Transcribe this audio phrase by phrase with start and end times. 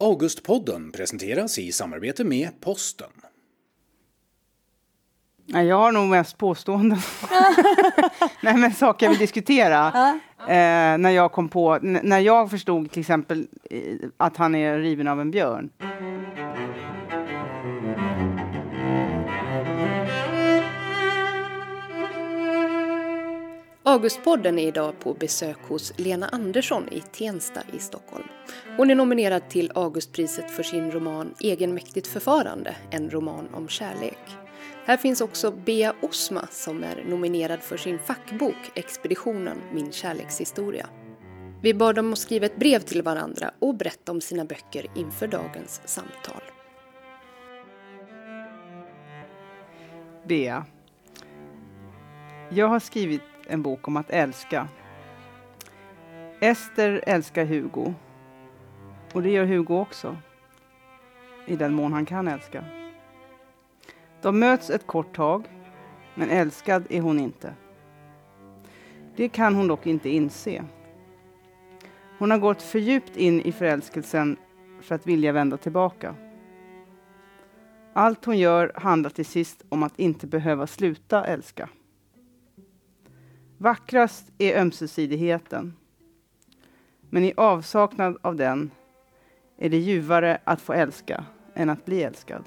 [0.00, 3.10] Augustpodden presenteras i samarbete med Posten.
[5.46, 6.98] Nej, jag har nog mest påståenden.
[8.40, 9.86] Nej, men saker jag vill diskutera.
[10.38, 13.80] Eh, när jag kom på, när jag förstod till exempel eh,
[14.16, 15.70] att han är riven av en björn.
[23.88, 28.24] Augustpodden är idag på besök hos Lena Andersson i Tensta i Stockholm.
[28.76, 34.18] Hon är nominerad till Augustpriset för sin roman Egenmäktigt förfarande, en roman om kärlek.
[34.84, 40.86] Här finns också Bea Osma som är nominerad för sin fackbok Expeditionen Min kärlekshistoria.
[41.62, 45.26] Vi bad dem att skriva ett brev till varandra och berätta om sina böcker inför
[45.26, 46.42] dagens samtal.
[50.26, 50.64] Bea.
[52.50, 54.68] Jag har skrivit en bok om att älska.
[56.40, 57.94] Ester älskar Hugo.
[59.12, 60.16] Och det gör Hugo också.
[61.46, 62.64] I den mån han kan älska.
[64.22, 65.44] De möts ett kort tag,
[66.14, 67.54] men älskad är hon inte.
[69.16, 70.64] Det kan hon dock inte inse.
[72.18, 74.36] Hon har gått för djupt in i förälskelsen
[74.80, 76.14] för att vilja vända tillbaka.
[77.92, 81.68] Allt hon gör handlar till sist om att inte behöva sluta älska.
[83.58, 85.74] Vackrast är ömsesidigheten.
[87.10, 88.70] Men i avsaknad av den
[89.56, 92.44] är det ljuvare att få älska än att bli älskad.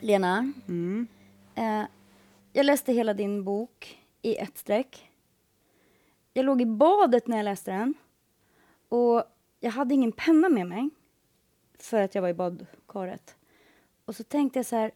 [0.00, 1.06] Lena, Mm.
[1.54, 1.82] eh,
[2.52, 5.10] jag läste hela din bok i ett streck.
[6.32, 7.94] Jag låg i badet när jag läste den
[8.88, 9.22] och
[9.60, 10.90] jag hade ingen penna med mig
[11.78, 13.36] för att jag var i badkaret.
[14.06, 14.90] Och så tänkte jag så här,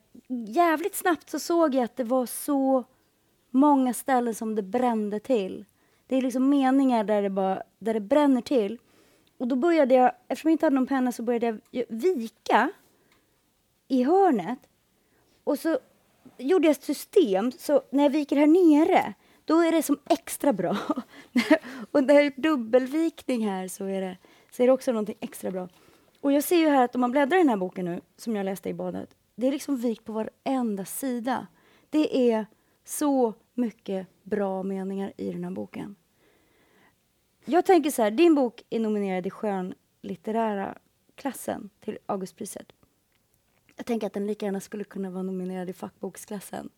[0.46, 2.84] jävligt snabbt så såg jag att det var så
[3.50, 5.64] många ställen som det brände till.
[6.06, 8.78] Det är liksom meningar där det, bara, där det bränner till.
[9.38, 12.70] Och då började jag, eftersom jag inte hade någon penna så började jag vika
[13.88, 14.58] i hörnet.
[15.44, 15.78] Och så
[16.38, 20.52] gjorde jag ett system, så när jag viker här nere, då är det som extra
[20.52, 20.76] bra.
[21.90, 24.16] och när jag har gjort dubbelvikning här så är, det,
[24.50, 25.68] så är det också någonting extra bra.
[26.20, 28.36] Och jag ser ju här att om man bläddrar i den här boken nu, som
[28.36, 31.46] jag läste i badet, det är liksom vikt på varenda sida.
[31.90, 32.46] Det är
[32.84, 35.96] så mycket bra meningar i den här boken.
[37.44, 40.78] Jag tänker så här, din bok är nominerad i skönlitterära
[41.14, 42.72] klassen till Augustpriset.
[43.76, 46.70] Jag tänker att den lika gärna skulle kunna vara nominerad i fackboksklassen.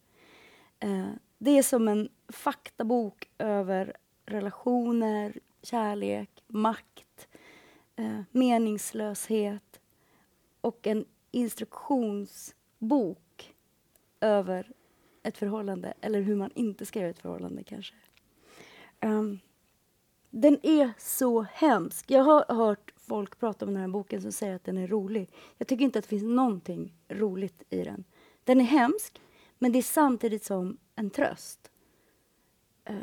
[0.80, 7.28] Eh, det är som en faktabok över relationer, kärlek, makt,
[7.97, 9.80] eh, meningslöshet
[10.60, 13.54] och en instruktionsbok
[14.20, 14.72] över
[15.22, 17.94] ett förhållande, eller hur man inte ska göra ett förhållande kanske.
[19.00, 19.41] Um,
[20.30, 22.10] den är så hemsk.
[22.10, 25.30] Jag har hört folk prata om den här boken som säger att den är rolig.
[25.59, 28.04] Jag tycker inte att det finns någonting roligt i den.
[28.44, 29.20] Den är hemsk,
[29.59, 31.70] men det är samtidigt som en tröst.
[32.91, 32.97] Uh,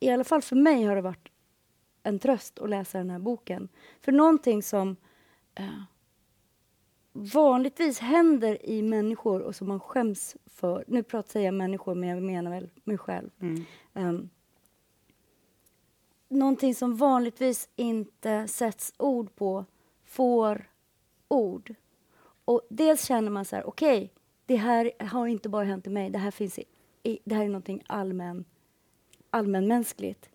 [0.00, 1.28] I alla fall för mig har det varit
[2.04, 3.68] en tröst att läsa den här boken.
[4.00, 4.96] För någonting som
[5.54, 5.82] eh,
[7.12, 10.84] vanligtvis händer i människor och som man skäms för.
[10.86, 13.30] Nu pratar säger jag människor, men jag menar väl mig själv.
[13.94, 14.30] Ehm,
[16.28, 19.64] någonting som vanligtvis inte sätts ord på
[20.04, 20.70] får
[21.28, 21.74] ord.
[22.44, 24.12] Och dels känner man så här, okej,
[24.46, 26.64] det här har inte bara hänt i mig, det här, finns i,
[27.02, 28.44] i, det här är någonting allmän,
[29.30, 30.30] allmänmänskligt.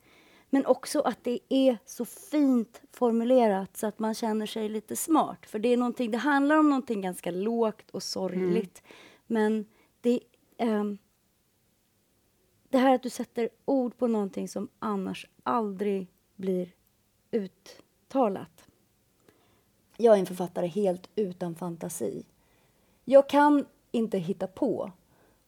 [0.49, 5.45] Men också att det är så fint formulerat så att man känner sig lite smart.
[5.45, 5.77] För det, är
[6.11, 8.81] det handlar om någonting ganska lågt och sorgligt.
[9.27, 9.65] Men
[10.01, 10.19] det,
[10.57, 10.97] ehm,
[12.69, 16.71] det här att du sätter ord på någonting som annars aldrig blir
[17.31, 18.67] uttalat.
[19.97, 22.25] Jag är en författare helt utan fantasi.
[23.05, 24.91] Jag kan inte hitta på.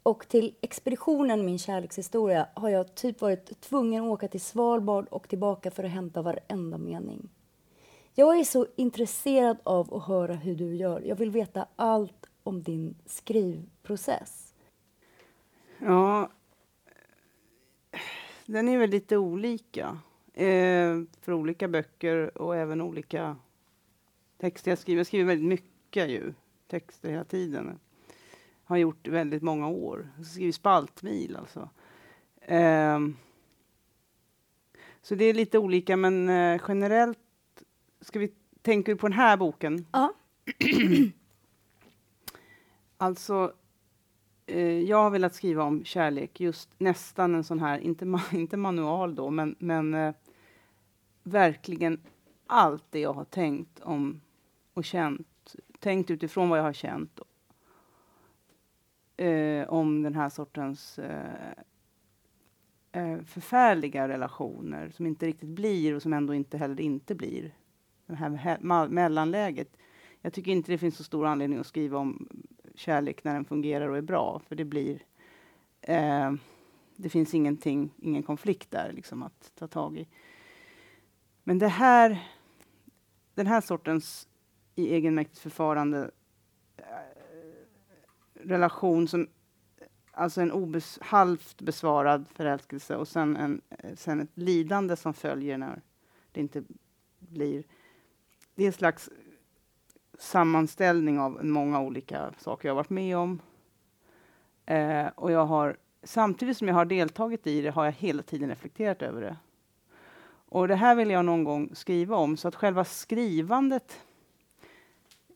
[0.03, 5.30] Och till expeditionen Min kärlekshistoria har jag typ varit tvungen att åka till Svalbard och
[5.30, 7.30] tillbaka för att hämta varenda mening.
[8.13, 11.01] Jag är så intresserad av att höra hur du gör.
[11.01, 14.53] Jag vill veta allt om din skrivprocess.
[15.77, 16.30] Ja,
[18.45, 20.00] den är väl lite olika
[20.33, 23.36] eh, för olika böcker och även olika
[24.38, 25.00] texter jag skriver.
[25.00, 26.33] Jag skriver väldigt mycket ju,
[26.68, 27.80] texter hela tiden.
[28.71, 30.09] Har gjort väldigt många år.
[30.18, 31.69] Jag skriver spaltmil alltså.
[32.41, 33.15] Ehm,
[35.01, 37.19] så det är lite olika, men eh, generellt
[38.01, 38.31] ska vi
[38.62, 39.85] tänker du på den här boken?
[39.91, 40.13] Ja.
[42.97, 43.53] Alltså,
[44.45, 48.57] eh, jag har velat skriva om kärlek, just nästan en sån här, inte, ma inte
[48.57, 50.13] manual då, men, men eh,
[51.23, 52.01] verkligen
[52.47, 54.21] allt det jag har tänkt om
[54.73, 57.19] och känt, tänkt utifrån vad jag har känt
[59.21, 61.51] eh, om den här sortens eh,
[62.91, 67.56] eh, förfärliga relationer som inte riktigt blir och som ändå inte heller inte blir.
[68.06, 69.77] Det här mellanläget.
[70.21, 72.27] Jag tycker inte det finns så stor anledning att skriva om
[72.75, 75.03] kärlek när den fungerar och är bra, för det blir
[75.81, 76.31] eh,
[76.95, 80.07] det finns ingenting, ingen konflikt där liksom att ta tag i.
[81.44, 82.27] Men det här,
[83.35, 84.27] den här sortens
[84.75, 86.12] i egenmäktigt förfarande
[88.44, 89.28] relation som
[90.12, 93.62] alltså en obes, halvt besvarad förälskelse och sen, en,
[93.96, 95.82] sen ett lidande som följer när
[96.32, 96.64] det inte
[97.20, 97.64] blir...
[98.56, 99.10] Det är en slags
[100.20, 103.42] sammanställning av många olika saker jag varit med om.
[104.66, 108.50] Eh, och jag har, samtidigt som jag har deltagit i det har jag hela tiden
[108.50, 109.38] reflekterat över det.
[110.54, 114.02] Och det här vill jag någon gång skriva om, så att själva skrivandet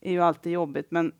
[0.01, 1.13] är ju alltid jobbigt, men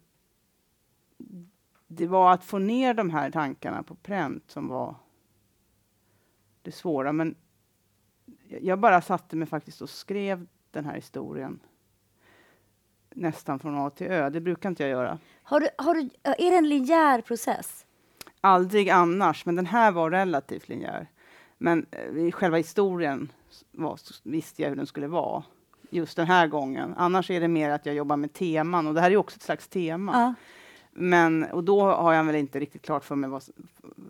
[1.87, 4.95] det var att få ner de här tankarna på pränt som var
[6.61, 7.11] det svåra.
[7.11, 7.35] Men
[8.61, 11.59] jag bara satte mig faktiskt och skrev den här historien
[13.15, 14.29] nästan från A till Ö.
[14.29, 15.19] Det brukar inte jag göra.
[15.43, 17.85] Har du, har du, är det en linjär process?
[18.41, 21.07] Aldrig annars, men den här var relativt linjär.
[21.57, 23.31] Men eh, själva historien
[23.71, 25.43] var, visste jag hur den skulle vara
[25.89, 26.93] just den här gången.
[26.97, 29.43] Annars är det mer att jag jobbar med teman och det här är också ett
[29.43, 30.11] slags tema.
[30.13, 30.33] Ja.
[30.97, 33.43] Men, och då har jag väl inte riktigt klart för mig vad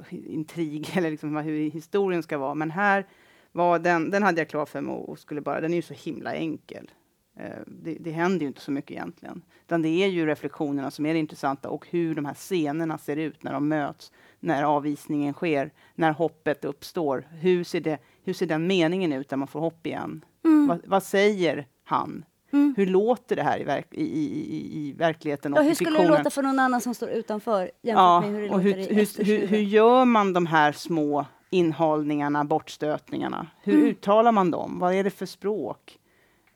[0.09, 2.55] intrig eller liksom hur historien ska vara.
[2.55, 3.05] Men här
[3.51, 5.93] var den, den hade jag klart för mig och skulle bara, den är ju så
[5.93, 6.91] himla enkel.
[7.39, 9.41] Eh, det, det händer ju inte så mycket egentligen.
[9.65, 13.17] Utan det är ju reflektionerna som är det intressanta och hur de här scenerna ser
[13.17, 17.27] ut när de möts, när avvisningen sker, när hoppet uppstår.
[17.31, 20.25] Hur ser, det, hur ser den meningen ut där man får hopp igen?
[20.45, 20.67] Mm.
[20.67, 22.25] Va, vad säger han?
[22.55, 22.73] Mm.
[22.77, 25.53] Hur låter det här i, verk, i, i, i verkligheten?
[25.53, 28.61] Och ja, hur skulle det låta för någon annan som står utanför ja, hur och
[28.61, 33.47] hur, hur, hur, hur gör man de här små inhållningarna, bortstötningarna?
[33.61, 33.87] Hur mm.
[33.87, 34.79] uttalar man dem?
[34.79, 35.99] Vad är det för språk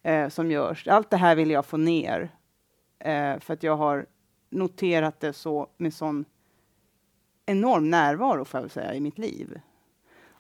[0.04, 0.88] eh, som görs?
[0.88, 2.30] Allt det här vill jag få ner
[3.00, 4.06] eh, för att jag har
[4.50, 6.26] noterat det så med sån
[7.46, 9.62] enorm närvaro, får jag säga, i mitt liv.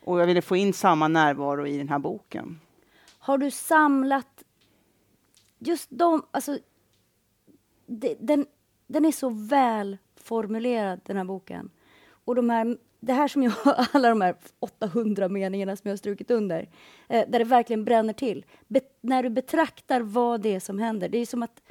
[0.03, 2.59] Och jag ville få in samma närvaro i den här boken.
[3.19, 4.44] Har du samlat
[5.59, 6.59] just de, alltså,
[7.85, 8.45] det, den,
[8.88, 11.69] den är så väl formulerad, den här boken.
[12.25, 13.53] Och de här, det här som jag,
[13.91, 16.69] alla de här 800 meningarna som jag har strukit under,
[17.07, 18.45] eh, där det verkligen bränner till.
[18.67, 21.61] Be, när du betraktar vad det är som händer, det är som att,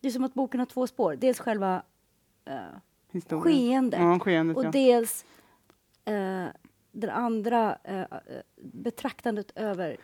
[0.00, 1.16] det är som att boken har två spår.
[1.16, 1.82] Dels själva
[2.44, 4.70] eh, skeendet, ja, skeendet och ja.
[4.70, 5.24] dels
[6.04, 6.46] eh,
[6.92, 8.06] den andra eh, eh
[8.56, 9.96] betraktandet över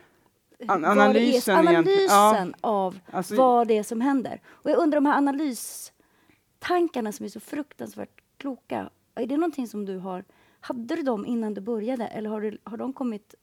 [0.67, 2.69] An analysen, analysen ja.
[2.69, 4.41] av alltså, vad det är som händer.
[4.45, 9.85] Och jag undrar, de här analystankarna som är så fruktansvärt kloka, är det någonting som
[9.85, 10.23] du har...
[10.59, 13.35] Hade du dem innan du började, eller har, du, har de kommit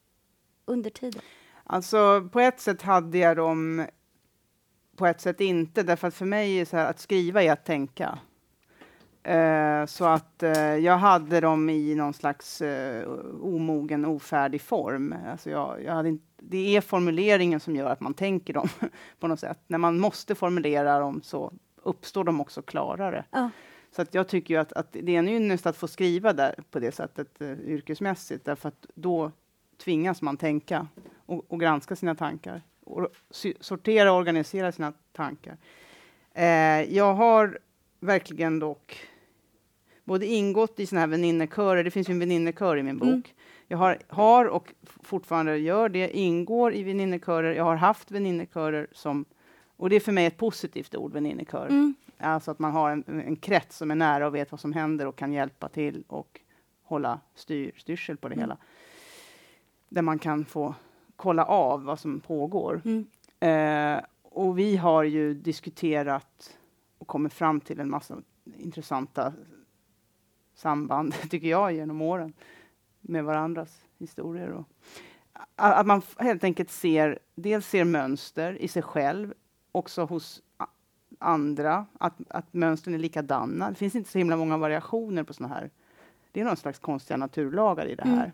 [0.65, 1.21] under tiden?
[1.65, 3.87] Alltså, på ett sätt hade jag dem,
[4.97, 7.65] på ett sätt inte, därför att för mig är så här, att skriva är att
[7.65, 8.19] tänka.
[9.29, 13.09] Uh, så att uh, jag hade dem i någon slags uh,
[13.41, 15.15] omogen, ofärdig form.
[15.31, 18.69] Alltså jag, jag hade inte det är formuleringen som gör att man tänker dem
[19.21, 19.59] på något sätt.
[19.67, 23.25] När man måste formulera dem så uppstår de också klarare.
[23.97, 26.79] Så att jag tycker att, att det är en ynnest att få skriva där på
[26.79, 29.33] det sättet uh, yrkesmässigt, därför att då
[29.85, 30.87] tvingas man tänka
[31.27, 33.09] och, och granska sina tankar och
[33.61, 35.57] sortera och organisera sina tankar.
[36.89, 37.59] Jag har
[38.01, 39.10] verkligen dock
[40.11, 43.23] både ingått i såna här väninnekörer, det finns ju en väninnekör i min bok, mm.
[43.69, 47.55] Jag har, har och fortfarande gör det, ingår i väninnekörer.
[47.55, 49.25] Jag har haft väninnekörer som,
[49.77, 51.67] och det är för mig ett positivt ord, väninnekör.
[51.67, 51.95] Mm.
[52.19, 55.07] Alltså att man har en, en krets som är nära och vet vad som händer
[55.07, 56.41] och kan hjälpa till och
[56.83, 58.43] hålla styr, styrsel på det mm.
[58.43, 58.57] hela.
[59.89, 60.75] Där man kan få
[61.17, 62.83] kolla av vad som pågår.
[62.85, 63.07] Mm.
[63.41, 66.59] Eh, och vi har ju diskuterat
[66.99, 68.17] och kommit fram till en massa
[68.59, 69.33] intressanta
[70.61, 72.33] samband, tycker jag, genom åren
[73.01, 74.51] med varandras historier.
[74.51, 74.69] Och,
[75.57, 79.35] att man helt enkelt ser, dels ser mönster i sig själv,
[79.73, 80.43] också hos
[81.19, 83.71] andra, att, att mönstren är likadana.
[83.71, 85.71] Det finns inte så himla många variationer på såna här.
[86.33, 88.25] Det är någon slags konstiga naturlagar i det här.
[88.25, 88.31] Mm.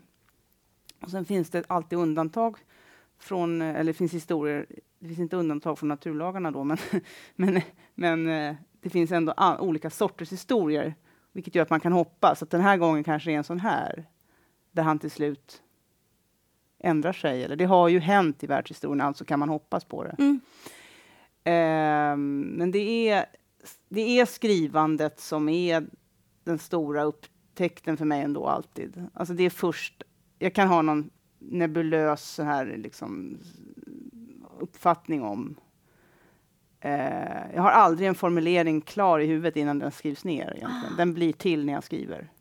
[1.01, 2.57] Och sen finns det alltid undantag
[3.19, 4.65] från, eller det finns historier,
[4.99, 6.77] det finns inte undantag från naturlagarna då, men,
[7.35, 7.61] men,
[7.95, 10.95] men eh, det finns ändå olika sorters historier
[11.37, 14.05] Vilket gör att man kan hoppas att den här gången kanske är en sån här,
[14.71, 15.61] där han till slut
[16.79, 17.43] ändrar sig.
[17.43, 20.15] Eller det har ju hänt i världshistorien, alltså kan man hoppas på det.
[20.19, 20.39] Mm.
[21.43, 23.25] Ehm, men det är,
[23.89, 25.87] det är skrivandet som är
[26.43, 29.07] den stora upptäckten för mig ändå alltid.
[29.13, 30.03] Alltså det är först,
[30.39, 33.37] jag kan ha någon nebulös så här liksom
[34.59, 35.55] uppfattning om
[36.87, 40.53] Eh, jag har aldrig en formulering klar i huvudet innan den skrivs ner.
[40.55, 40.97] Egentligen.
[40.97, 42.31] Den blir till när jag skriver.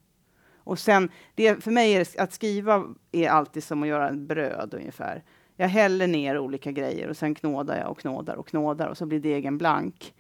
[0.57, 4.75] Och sen, det, för mig är det, att skriva är alltid som att göra bröd
[4.75, 5.23] ungefär.
[5.57, 9.07] Jag häller ner olika grejer och sen knådar jag och knådar och knådar och så
[9.07, 10.15] blir degen blank.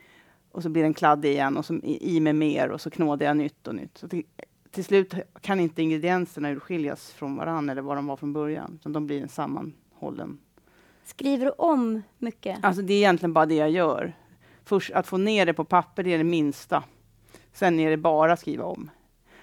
[0.52, 3.26] Och så blir den kladdig igen och så i, i med mer och så knådar
[3.26, 3.98] jag nytt och nytt.
[3.98, 4.22] Så till,
[4.70, 8.78] till slut kan inte ingredienserna urskiljas från varandra eller vad de var från början.
[8.80, 10.38] Utan de blir en sammanhållen
[11.06, 12.64] Skriver du om mycket?
[12.64, 14.12] Alltså det är egentligen bara det jag gör.
[14.64, 16.84] Först att få ner det på papper, det är det minsta.
[17.52, 18.90] Sen är det bara skriva om.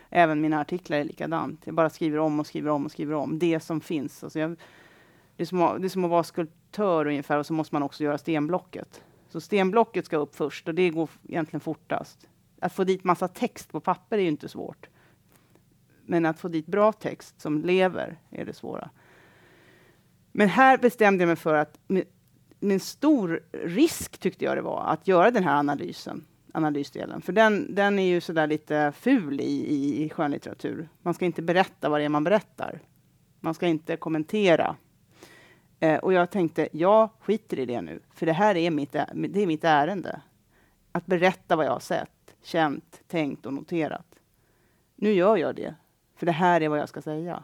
[0.09, 1.61] Även mina artiklar är likadant.
[1.65, 3.39] Jag bara skriver om och skriver om och skriver om.
[3.39, 4.23] Det som finns.
[4.23, 4.55] Alltså jag,
[5.35, 7.83] det, är som att, det är som att vara skulptör ungefär och så måste man
[7.83, 9.03] också göra stenblocket.
[9.29, 12.27] Så stenblocket ska upp först och det går egentligen fortast.
[12.59, 14.89] Att få dit massa text på papper är ju inte svårt.
[16.05, 18.89] Men att få dit bra text som lever är det svåra.
[20.35, 21.79] Men här bestämde jag mig för att
[22.59, 27.21] med, stor risk tyckte jag det var att göra den här analysen, analysdelen.
[27.21, 30.89] För den, den är ju sådär lite ful i, i, i skönlitteratur.
[31.01, 32.79] Man ska inte berätta vad det är man berättar.
[33.39, 34.75] Man ska inte kommentera.
[35.79, 39.41] Eh, och jag tänkte, jag skiter i det nu, för det här är mitt, det
[39.41, 40.21] är mitt ärende.
[40.91, 44.15] Att berätta vad jag har sett, känt, tänkt och noterat.
[44.95, 45.75] Nu gör jag det,
[46.15, 47.43] för det här är vad jag ska säga.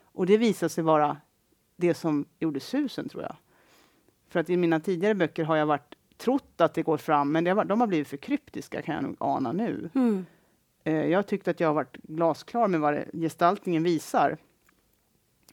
[0.00, 1.16] Och det visar sig vara
[1.82, 3.36] det som gjorde susen, tror jag.
[4.28, 7.44] För att i mina tidigare böcker har jag varit, trott att det går fram, men
[7.44, 9.90] det har, de har blivit för kryptiska, kan jag nog ana nu.
[9.94, 10.26] Mm.
[10.84, 14.36] Eh, jag tyckte att jag har varit glasklar med vad det, gestaltningen visar.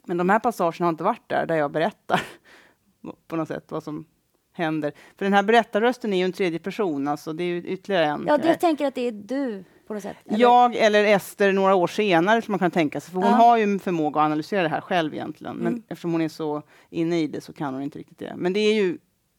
[0.06, 2.22] Men de här passagerna har inte varit där, där jag berättar
[3.28, 4.06] på något sätt vad som
[4.52, 4.92] händer.
[5.16, 8.26] För den här berättarrösten är ju en tredje person, alltså det är ju ytterligare en.
[8.28, 10.18] Ja, jag tänker att det är du på något sätt.
[10.26, 10.40] Eller?
[10.40, 13.12] Jag eller Ester några år senare, som man kan tänka sig.
[13.14, 13.36] För hon ja.
[13.36, 15.56] har ju en förmåga att analysera det här själv egentligen.
[15.56, 15.84] Men mm.
[15.88, 18.34] eftersom hon är så inne i det så kan hon inte riktigt det.
[18.38, 18.98] Men det är ju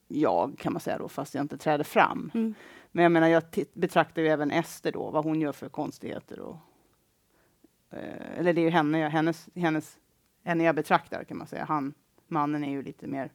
[0.08, 2.30] jag, kan man säga då, fast jag inte träder fram.
[2.34, 2.54] Mm.
[2.92, 3.42] Men jag menar, jag
[3.72, 6.40] betraktar ju även Ester då, vad hon gör för konstigheter.
[6.40, 6.56] Och,
[7.90, 9.98] eh, eller det är ju henne, hennes, hennes,
[10.44, 11.64] henne jag betraktar, kan man säga.
[11.64, 11.94] Han,
[12.26, 13.30] mannen är ju lite mer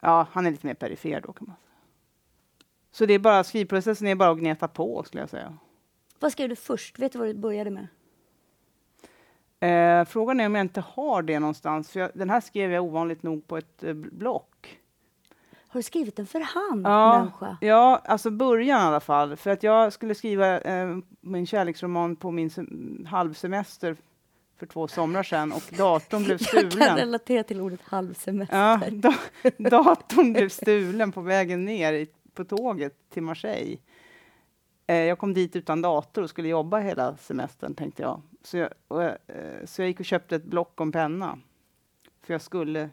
[0.00, 1.66] Ja, han är lite mer perifer då kan man säga.
[2.90, 5.58] Så det är bara, skrivprocessen är bara att gneta på skulle jag säga.
[6.20, 6.98] Vad skrev du först?
[6.98, 7.86] Vet du vad du började med?
[9.60, 11.90] Eh, frågan är om jag inte har det någonstans.
[11.90, 14.78] För jag, den här skrev jag ovanligt nog på ett eh, block.
[15.68, 17.56] Har du skrivit den för hand, ja, människa?
[17.60, 19.36] Ja, alltså början i alla fall.
[19.36, 23.96] För att jag skulle skriva eh, min kärleksroman på min halvsemester
[24.58, 26.70] för två somrar sedan och datorn blev stulen.
[26.78, 28.58] Jag kan relatera till ordet halvsemester.
[28.58, 29.14] Ja, da
[29.70, 33.78] datorn blev stulen på vägen ner i, på tåget till Marseille.
[34.90, 38.22] Eh, jag kom dit utan dator och skulle jobba hela semestern, tänkte jag.
[38.42, 39.16] Så jag, och, eh,
[39.64, 41.38] så jag gick och köpte ett block och en penna,
[42.22, 42.88] för jag skulle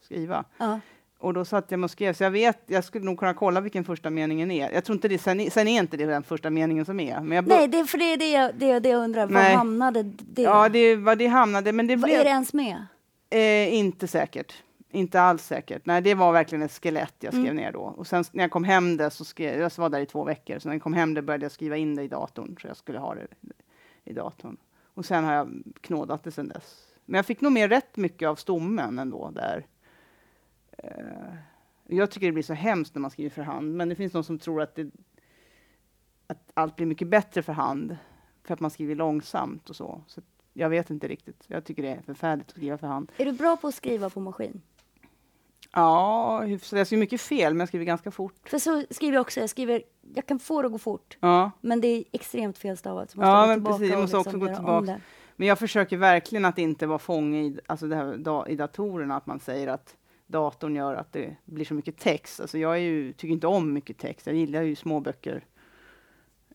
[0.00, 0.44] skriva.
[0.58, 0.80] Ja.
[1.18, 3.84] Och då satt jag och skrev, så jag vet, jag skulle nog kunna kolla vilken
[3.84, 4.70] första meningen är.
[4.70, 7.20] Jag tror inte det, sen, sen är inte det den första meningen som är.
[7.20, 10.02] Men jag Nej, det, för det är det jag, det, det jag undrar, var hamnade
[10.02, 10.42] det?
[10.42, 12.20] Ja, det, var det hamnade, men det blev...
[12.20, 12.86] Är det ens med?
[13.30, 14.54] Eh, inte säkert.
[14.94, 15.86] Inte alls säkert.
[15.86, 17.56] Nej, det var verkligen ett skelett jag skrev mm.
[17.56, 17.80] ner då.
[17.80, 20.58] Och sen när jag kom hem det så skrev, jag var där i två veckor,
[20.58, 22.76] så när jag kom hem det började jag skriva in det i datorn, så jag
[22.76, 23.26] skulle ha det
[24.04, 24.56] i datorn.
[24.94, 26.86] Och sen har jag knådat det sen dess.
[27.04, 29.66] Men jag fick nog med rätt mycket av stommen ändå där.
[30.78, 31.34] Eh,
[31.86, 34.24] jag tycker det blir så hemskt när man skriver för hand, men det finns någon
[34.24, 34.90] som tror att, det,
[36.26, 37.96] att allt blir mycket bättre för hand,
[38.44, 40.04] för att man skriver långsamt och så.
[40.06, 40.20] så
[40.52, 41.44] jag vet inte riktigt.
[41.46, 43.12] Jag tycker det är förfärligt att skriva för hand.
[43.16, 44.62] Är du bra på att skriva på maskin?
[45.72, 46.78] Ja, hyfsat.
[46.78, 48.48] Jag skriver mycket fel, men jag skriver ganska fort.
[48.48, 49.40] För så skriver jag också.
[49.40, 49.82] Jag skriver,
[50.14, 51.50] jag kan få det att gå fort, ja.
[51.60, 53.12] men det är extremt felstavat.
[53.16, 53.90] Ja, men precis.
[53.90, 55.00] Jag måste liksom också gå tillbaka.
[55.36, 59.26] Men jag försöker verkligen att inte vara fånge i, alltså det här, i datorerna, att
[59.26, 62.40] man säger att datorn gör att det blir så mycket text.
[62.40, 64.26] Alltså jag ju, tycker inte om mycket text.
[64.26, 65.44] Jag gillar ju små böcker.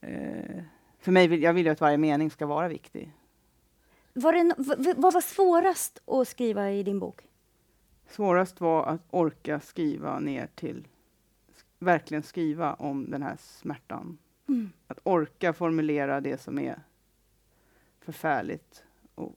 [0.02, 0.64] Eh,
[1.00, 3.14] för mig vill jag vill ju att varje mening ska vara viktig.
[4.14, 7.26] Var det, vad var svårast att skriva i din bok?
[8.08, 10.88] Svårast var att orka skriva ner till,
[11.80, 14.18] verkligen skriva om den här smärtan.
[14.48, 14.70] Mm.
[14.88, 16.80] Att orka formulera det som är
[18.00, 18.84] förfärligt
[19.16, 19.36] och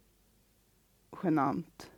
[1.23, 1.91] genant.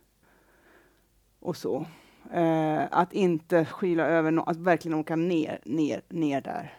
[1.39, 1.85] Och så.
[2.31, 6.77] Eh, att inte skyla över, no att verkligen åka ner, ner, ner där.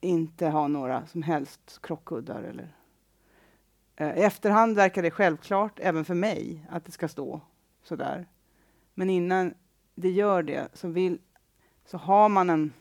[0.00, 2.42] inte ha några som helst krockkuddar.
[2.42, 2.74] Eller.
[3.96, 7.40] Eh, I efterhand verkar det självklart, även för mig, att det ska stå
[7.82, 8.26] sådär.
[8.94, 9.54] Men innan
[9.94, 11.18] det gör det så, vill,
[11.84, 12.72] så har man en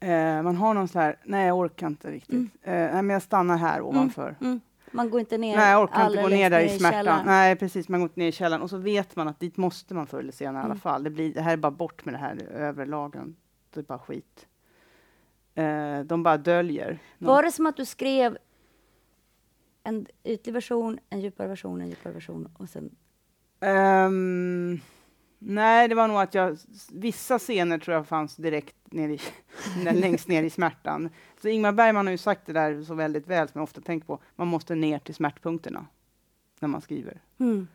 [0.00, 2.32] eh, man har någon sån här, nej jag orkar inte riktigt.
[2.32, 2.50] Mm.
[2.62, 4.36] Eh, nej, men jag stannar här ovanför.
[4.40, 4.60] Mm.
[4.90, 6.92] Man går inte ner Nej, jag orkar inte gå ner där i smärtan.
[6.98, 7.26] källaren.
[7.26, 7.88] Nej, precis.
[7.88, 8.62] Man går inte ner i källaren.
[8.62, 10.78] Och så vet man att dit måste man förr eller senare i alla Mm.
[10.80, 11.02] fall.
[11.04, 13.36] Det, blir, det här är bara bort med det här övre lagren.
[13.70, 14.46] Det är bara skit.
[15.54, 16.98] Eh, de bara döljer.
[17.18, 18.38] Var det som att du skrev
[19.82, 22.90] en ytlig version, en djupare version, en djupare version och sen...
[23.60, 24.80] Ehm,
[25.48, 26.58] nej, det var nog att jag...
[26.92, 29.20] Vissa scener tror jag fanns direkt ner i,
[29.92, 31.10] längst ner i smärtan.
[31.42, 34.06] Så Ingmar Bergman har ju sagt det där så väldigt väl, som jag ofta tänker
[34.06, 34.18] på.
[34.36, 35.86] Man måste ner till smärtpunkterna
[36.60, 37.20] när man skriver.
[37.38, 37.68] Mm.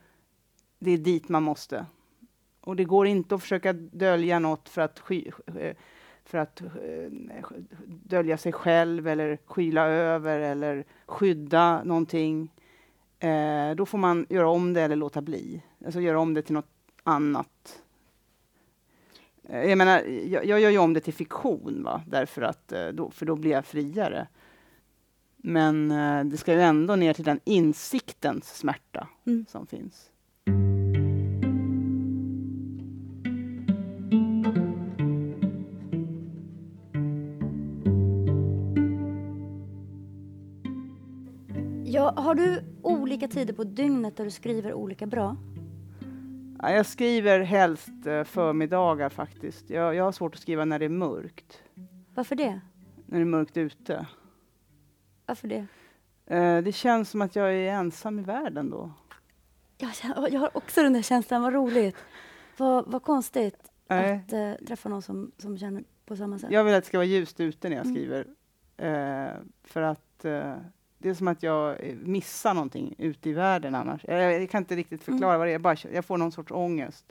[0.80, 1.86] det är dit man måste.
[2.62, 5.76] Och det går inte att försöka dölja något för att, sky, eh,
[6.26, 7.48] för att eh,
[7.88, 12.52] dölja sig själv eller skyla över eller skydda någonting.
[13.20, 15.64] Eh, då får man göra om det eller låta bli.
[15.86, 17.82] Alltså göra om det till något annat.
[19.44, 22.02] Eh, jag menar, jag, jag gör ju om det till fiktion, va?
[22.08, 24.28] Därför att, eh, då, för då blir jag friare.
[25.38, 29.46] Men eh, det ska ju ändå ner till den insiktens smärta Mm.
[29.50, 30.08] som finns.
[41.86, 45.38] Ja, har du olika tider på dygnet där du skriver olika bra?
[46.62, 49.70] Ja, jag skriver helst eh, förmiddagar faktiskt.
[49.70, 51.62] Jag, jag har svårt att skriva när det är mörkt.
[52.16, 52.62] Varför det?
[53.06, 54.06] När det är mörkt ute.
[55.26, 55.66] Varför det?
[56.26, 58.92] Eh, det känns som att jag är ensam i världen då.
[59.78, 59.92] Jag,
[60.32, 61.96] jag har också den där känslan, vad roligt.
[62.58, 64.14] Vad, vad konstigt Nej.
[64.28, 66.52] att eh, träffa någon som, som känner på samma sätt.
[66.52, 67.96] Jag vill att det ska vara ljust ute när jag Mm.
[67.96, 68.28] skriver.
[68.78, 70.54] Eh, för att eh,
[71.02, 74.02] det är som att jag eh, missar någonting ute i världen annars.
[74.08, 75.18] Jag, jag kan inte riktigt Mm.
[75.18, 75.54] förklara vad det är.
[75.54, 77.06] Jag, bara, jag får någon sorts ångest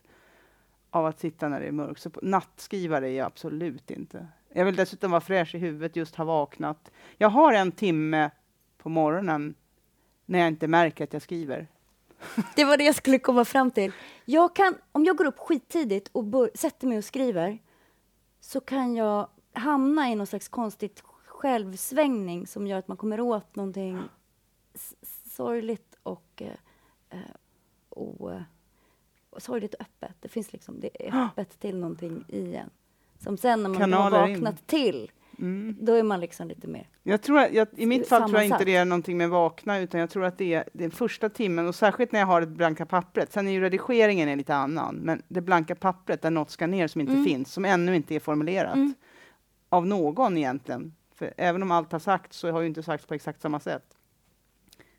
[0.90, 2.00] av att sitta när det är mörkt.
[2.00, 4.26] Så på, nattskrivare är jag absolut inte.
[4.52, 6.90] Jag vill dessutom vara fräsch i huvudet, just ha vaknat.
[7.16, 8.30] Jag har en timme
[8.78, 9.54] på morgonen
[10.26, 11.68] när jag inte märker att jag skriver.
[12.56, 13.92] Det var det jag skulle komma fram till.
[14.24, 17.58] Jag kan, om jag går upp skittidigt och bör, sätter mig och skriver
[18.40, 21.00] så kan jag hamna i någon slags konstigt
[21.40, 23.98] självsvängning som gör att man kommer åt någonting
[25.30, 26.48] sorgligt och eh,
[27.10, 27.18] eh,
[27.90, 28.42] o, eh,
[29.38, 30.16] sorgligt och öppet.
[30.20, 32.70] Det finns liksom, det är öppet till någonting i en.
[33.18, 34.32] Som sen när man har Kanaler in.
[34.32, 35.76] vaknat till, Mm.
[35.80, 36.88] då är man liksom lite mer...
[37.02, 39.78] Jag tror att, jag, I mitt fall tror jag inte det är någonting med vakna,
[39.78, 42.48] utan jag tror att det är den första timmen, och särskilt när jag har ett
[42.48, 43.32] blanka pappret.
[43.32, 46.88] Sen är ju redigeringen är lite annan, men det blanka pappret där något ska ner
[46.88, 47.24] som inte Mm.
[47.24, 48.74] finns, som ännu inte är formulerat.
[48.74, 48.94] Mm.
[49.68, 50.94] Av någon egentligen.
[51.20, 53.96] För även om allt har sagts så har ju inte sagts på exakt samma sätt.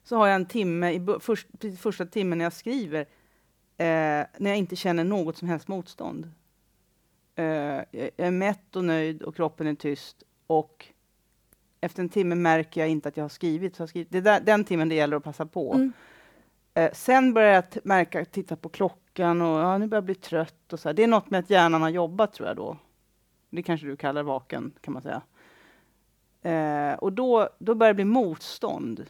[0.03, 1.47] Så har jag en timme, i först,
[1.79, 3.01] första timmen när jag skriver,
[3.77, 6.31] eh, när jag inte känner något som helst motstånd.
[7.35, 7.45] Eh,
[7.91, 10.87] jag är mätt och nöjd och kroppen är tyst och
[11.81, 13.75] efter en timme märker jag inte att jag har skrivit.
[13.75, 14.11] Så jag har skrivit.
[14.11, 15.73] Det är där, den timmen det gäller att passa på.
[15.73, 15.93] Mm.
[16.73, 20.73] Eh, sen börjar jag märka, titta på klockan och ja, nu börjar jag bli trött.
[20.73, 20.93] Och så här.
[20.93, 22.77] Det är något med att hjärnan har jobbat tror jag då.
[23.49, 25.21] Det kanske du kallar vaken kan man säga.
[26.41, 29.05] Eh, och då, då börjar det bli motstånd.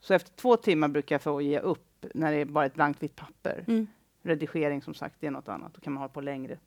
[0.00, 3.02] Så efter två timmar brukar jag få ge upp när det är bara ett blankt
[3.02, 3.64] vitt papper.
[3.68, 3.86] Mm.
[4.22, 5.74] Redigering som sagt, det är något annat.
[5.74, 6.58] Då kan man ha på längre.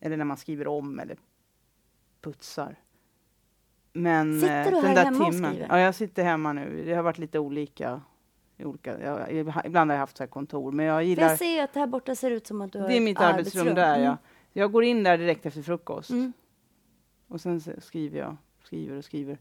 [0.00, 1.16] Eller när man skriver om eller
[2.20, 2.76] putsar.
[3.92, 5.66] Men Sitter eh, du den här där hemma och skriver?
[5.70, 6.84] Ja, jag sitter hemma nu.
[6.84, 8.00] Det har varit lite olika.
[8.58, 9.32] olika jag,
[9.64, 11.28] ibland har jag haft så kontor, men jag För gillar...
[11.28, 13.74] jag ser att här borta ser ut som att du har Det är mitt arbetsrum,
[13.74, 14.04] där, Mm.
[14.04, 14.16] ja.
[14.52, 16.10] Jag går in där direkt efter frukost.
[16.10, 16.32] Mm.
[17.28, 19.38] Och sen skriver jag, skriver och skriver.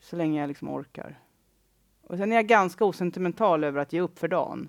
[0.00, 1.18] Så länge jag liksom orkar.
[2.02, 4.68] Och sen är jag ganska osentimental över att ge upp för dagen.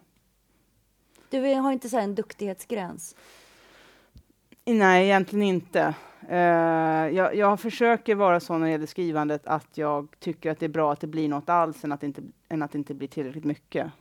[1.30, 3.16] Du har inte så en duktighetsgräns.
[4.66, 5.96] Nej, egentligen inte.
[6.30, 6.38] Eh,
[7.16, 10.70] jag, jag försöker vara så när det gäller skrivandet att jag tycker att det är
[10.70, 13.08] bra att det blir något alls än att det inte, än att det inte blir
[13.08, 13.92] tillräckligt mycket.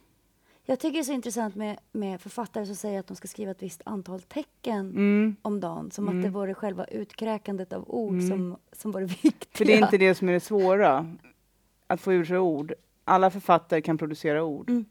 [0.71, 3.51] Jag tycker det är så intressant med, med författare som säger att de ska skriva
[3.51, 5.37] ett visst antal tecken Mm.
[5.43, 5.91] om dagen.
[5.91, 6.19] Som Mm.
[6.19, 8.29] att det vore själva utkräkandet av ord Mm.
[8.29, 9.49] som, som var det viktiga.
[9.51, 11.17] För det är inte det som är det svåra,
[11.87, 12.73] att få ur sig ord.
[13.05, 14.71] Alla författare kan producera ord.
[14.71, 14.85] Mm.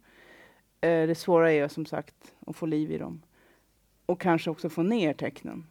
[0.81, 2.15] Eh, det svåra är som sagt
[2.47, 3.21] att få liv i dem.
[4.05, 5.65] Och kanske också få ner tecknen.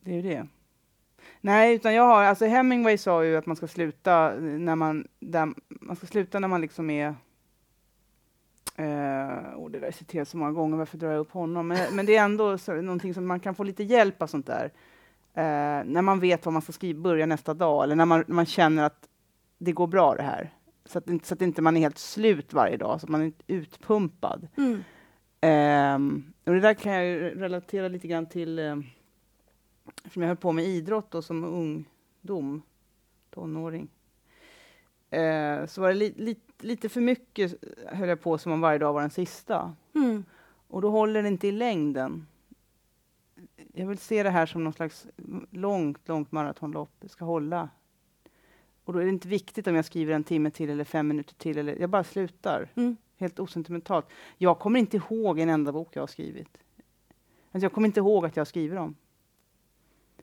[0.00, 0.46] Det är ju det.
[1.40, 5.48] Nej, utan jag har, alltså Hemingway sa ju att man ska sluta när man, där,
[5.68, 7.14] man ska sluta när man liksom är
[8.80, 11.68] Eh, och det där är citerat så många gånger, varför drar jag upp honom?
[11.68, 14.46] Men, men det är ändå så, någonting som man kan få lite hjälp av sånt
[14.46, 14.64] där.
[15.34, 18.46] Eh, när man vet vad man ska skriva, börja nästa dag, eller när man, man
[18.46, 19.08] känner att
[19.58, 20.50] det går bra det här.
[20.84, 23.20] Så att, inte- så att inte man är helt slut varje dag, så att man
[23.20, 24.48] är inte utpumpad.
[24.56, 24.80] Mm.
[25.40, 28.84] Ehm, och det där kan jag ju relatera lite grann till, um,
[29.96, 32.62] eftersom jag höll på med idrott då som ungdom,
[33.30, 33.88] tonåring.
[35.10, 37.54] Eh, så var det li, li, lite för mycket,
[37.86, 39.76] höll jag på som om varje dag var den sista.
[39.94, 40.24] Mm.
[40.68, 42.26] Och då håller det inte i längden.
[43.74, 45.06] Jag vill se det här som någon slags
[45.50, 46.90] långt, långt maratonlopp.
[47.00, 47.68] Det ska hålla.
[48.84, 51.34] Och då är det inte viktigt om jag skriver en timme till eller fem minuter
[51.34, 51.58] till.
[51.58, 52.68] Eller, jag bara slutar.
[52.74, 52.96] Mm.
[53.16, 54.06] Helt osentimentalt.
[54.38, 56.58] Jag kommer inte ihåg en enda bok jag har skrivit.
[57.52, 58.96] Alltså jag kommer inte ihåg att jag skriver dem.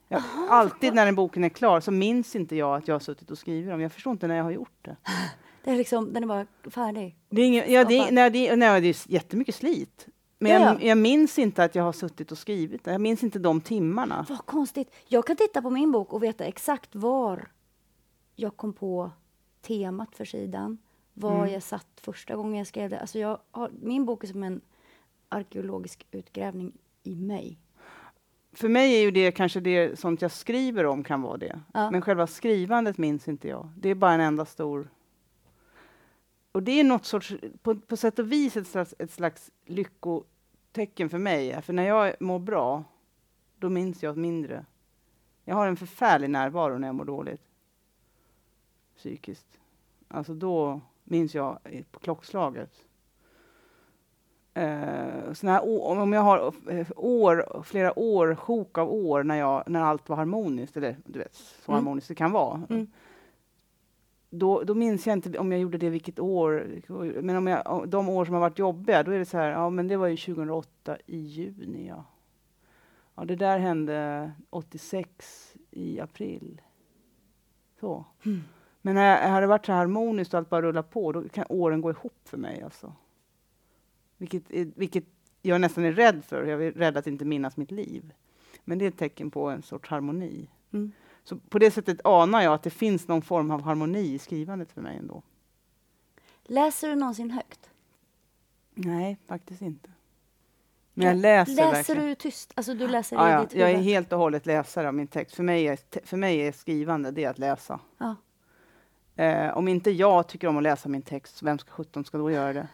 [0.08, 3.32] Jag, alltid när den boken är klar så minns inte jag att jag har suttit
[3.32, 3.82] och skrivit dem.
[3.82, 4.96] Jag förstår inte när jag har gjort det.
[5.68, 7.16] Det är liksom, den är bara färdig.
[7.30, 10.08] Det är, ingen, ja, det, är- nej, det, nej, det är jättemycket slit.
[10.40, 10.88] Men Ja, jag, ja.
[10.88, 12.82] jag minns inte att jag har suttit och skrivit.
[12.88, 14.26] Jag minns inte de timmarna.
[14.30, 14.92] Vad konstigt.
[15.08, 17.48] Jag kan titta på min bok och veta exakt var
[18.36, 19.12] jag kom på
[19.62, 20.78] temat för sidan.
[21.14, 21.54] Var Mm.
[21.54, 23.00] jag satt första gången jag skrev det.
[23.00, 24.62] Alltså jag har, min bok är som en
[25.30, 26.72] arkeologisk utgrävning
[27.04, 27.58] i mig.
[28.54, 31.60] För mig är ju det kanske det sånt jag skriver om kan vara det.
[31.74, 31.92] Ja.
[31.92, 33.70] Men själva skrivandet minns inte jag.
[33.78, 34.90] Det är bara en enda stor...
[36.58, 41.10] Och det är något sorts, på, på sätt och vis ett slags, ett slags lyckotecken
[41.10, 41.62] för mig.
[41.62, 42.84] För när jag mår bra,
[43.58, 44.66] då minns jag mindre.
[45.46, 47.42] Jag har en förfärlig närvaro när jag mår dåligt.
[48.96, 49.48] Psykiskt.
[50.08, 51.60] Alltså då minns jag
[51.92, 52.72] på klockslaget.
[54.54, 59.82] Eh, såna om jag har eh, år, flera år, sjok av år när, jag, när
[59.82, 61.76] allt var harmoniskt, eller du vet, så Mm.
[61.76, 62.62] harmoniskt det kan vara.
[62.70, 62.88] Mm.
[64.30, 66.68] Då, då minns jag inte om jag gjorde det vilket år,
[67.22, 69.70] men om jag, de år som har varit jobbiga, då är det så här, ja
[69.70, 72.06] men det var ju 2008 i juni, ja.
[73.16, 76.62] Ja, det där hände 86 i april.
[77.80, 78.06] Så.
[78.26, 78.42] Mm.
[78.82, 81.82] Men när jag hade varit så harmoniskt och allt bara rullar på, då kan åren
[81.82, 82.62] gå ihop för mig.
[82.62, 82.94] Alltså.
[84.18, 85.04] Vilket, är- vilket
[85.42, 86.44] jag nästan är rädd för.
[86.46, 88.14] Jag är rädd att inte minnas mitt liv.
[88.66, 90.50] Men det är ett tecken på en sorts harmoni.
[90.72, 90.92] Mm.
[91.30, 94.72] Så på det sättet anar jag att det finns någon form av harmoni i skrivandet
[94.72, 95.22] för mig ändå.
[96.44, 97.70] Läser du någonsin högt?
[98.76, 99.90] Nej, faktiskt inte.
[100.94, 102.06] Men jag läser, Läser verkligen.
[102.06, 102.52] du tyst?
[102.56, 103.86] Alltså du läser Ja, i ja, ditt jag är huvud?
[103.86, 105.36] helt och hållet läsare av min text.
[105.36, 107.80] För mig är, för mig är skrivande det att läsa.
[107.98, 108.16] Ja.
[109.24, 112.32] Eh, om inte jag tycker om att läsa min text, vem ska 17 ska då
[112.32, 112.68] göra det?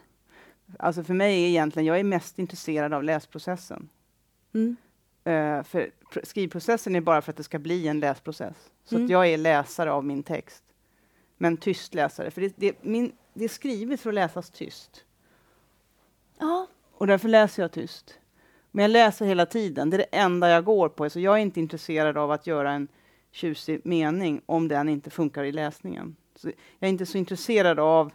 [0.80, 3.90] Alltså för mig är egentligen, jag är mest intresserad av läsprocessen.
[4.54, 4.76] Mm.
[5.24, 8.72] Eh, för pr- skrivprocessen är bara för att det ska bli en läsprocess.
[8.86, 9.06] Så Mm.
[9.06, 10.64] att jag är läsare av min text.
[11.38, 15.06] Men tyst läsare, för det, det, min, det är skrivet för att läsas tyst.
[16.40, 16.68] Ja.
[16.92, 18.20] Och därför läser jag tyst.
[18.72, 21.10] Men jag läser hela tiden, det är det enda jag går på.
[21.10, 22.88] Så jag är inte intresserad av att göra en
[23.32, 26.16] tjusig mening om den inte funkar i läsningen.
[26.36, 28.12] Så jag är inte så intresserad av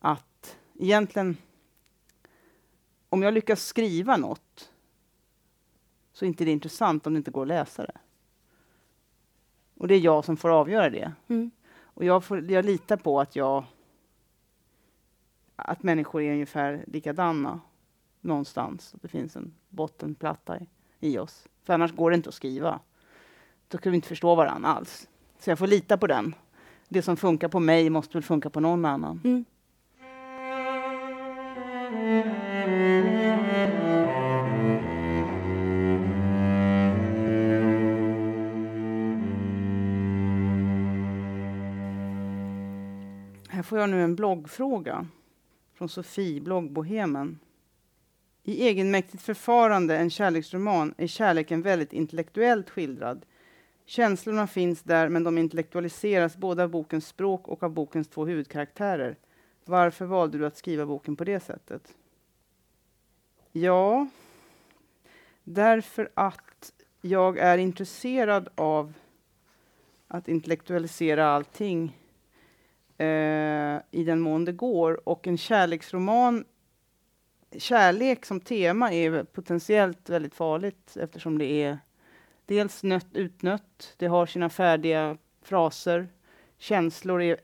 [0.00, 1.36] att egentligen,
[3.08, 4.51] om jag lyckas skriva något,
[6.22, 7.98] så är inte det intressant om det inte går att läsa det.
[9.74, 11.12] Och det är jag som får avgöra det.
[11.28, 11.50] Mm.
[11.74, 13.64] Och jag, får, jag litar på att jag
[15.56, 17.60] att människor är ungefär likadana
[18.20, 18.94] någonstans.
[18.94, 20.66] Att det finns en bottenplatta i,
[21.00, 21.48] i oss.
[21.62, 22.80] För annars går det inte att skriva.
[23.68, 25.08] Då kan vi inte förstå varandra alls.
[25.38, 26.34] Så jag får lita på den.
[26.88, 29.20] Det som funkar på mig måste väl funka på någon annan.
[29.24, 29.44] Mm.
[43.72, 45.06] Får jag nu en bloggfråga
[45.74, 47.38] från Sofie, bloggbohemen.
[48.42, 53.26] I egenmäktigt förfarande, en kärleksroman, är kärleken väldigt intellektuellt skildrad.
[53.84, 59.16] Känslorna finns där, men de intellektualiseras både av bokens språk och av bokens två huvudkaraktärer.
[59.64, 61.94] Varför valde du att skriva boken på det sättet?
[63.52, 64.06] Ja,
[65.44, 68.92] därför att jag är intresserad av
[70.08, 71.96] att intellektualisera allting
[73.02, 75.08] Eh, i den mån det går.
[75.08, 76.44] Och en kärleksroman,
[77.56, 81.78] kärlek som tema är potentiellt väldigt farligt eftersom det är
[82.46, 86.08] dels nött, utnött, det har sina färdiga fraser.
[86.58, 87.36] Känslor är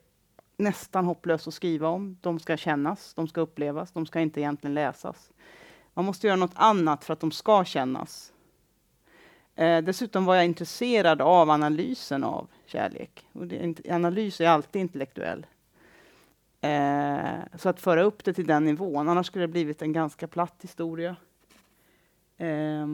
[0.56, 2.18] nästan hopplöst att skriva om.
[2.20, 5.30] De ska kännas, de ska upplevas, de ska inte egentligen läsas.
[5.94, 8.32] Man måste göra något annat för att de ska kännas.
[9.54, 13.26] Eh, dessutom var jag intresserad av analysen av kärlek.
[13.32, 15.46] Och det, analys är alltid intellektuell.
[16.60, 20.28] Eh, så att föra upp det till den nivån, annars skulle det blivit en ganska
[20.28, 21.16] platt historia.
[22.36, 22.86] Eh,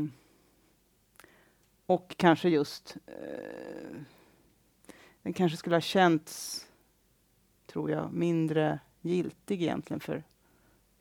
[1.87, 2.97] Och kanske just...
[3.07, 4.01] Eh,
[5.23, 6.67] den kanske skulle ha känts,
[7.67, 10.23] tror jag, mindre giltig egentligen för,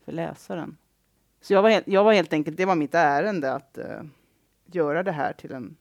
[0.04, 0.76] för läsaren.
[1.40, 4.02] Så jag var, helt, jag var helt enkelt, det var mitt ärende att eh,
[4.66, 5.76] göra det här till en...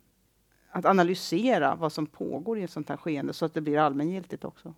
[0.76, 4.46] Att analysera vad som pågår i ett sånt här skeende så att det blir allmängiltigt
[4.46, 4.74] också.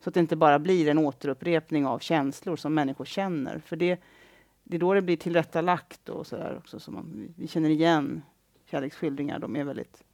[0.00, 3.58] Så att det inte bara blir en återupprepning av känslor som människor känner.
[3.58, 4.00] För det,
[4.64, 6.80] det är då det blir tillrättalagt och så där också.
[6.80, 8.22] Så man, vi känner igen
[8.64, 9.38] kärleksskildringar.
[9.38, 10.04] De är väldigt,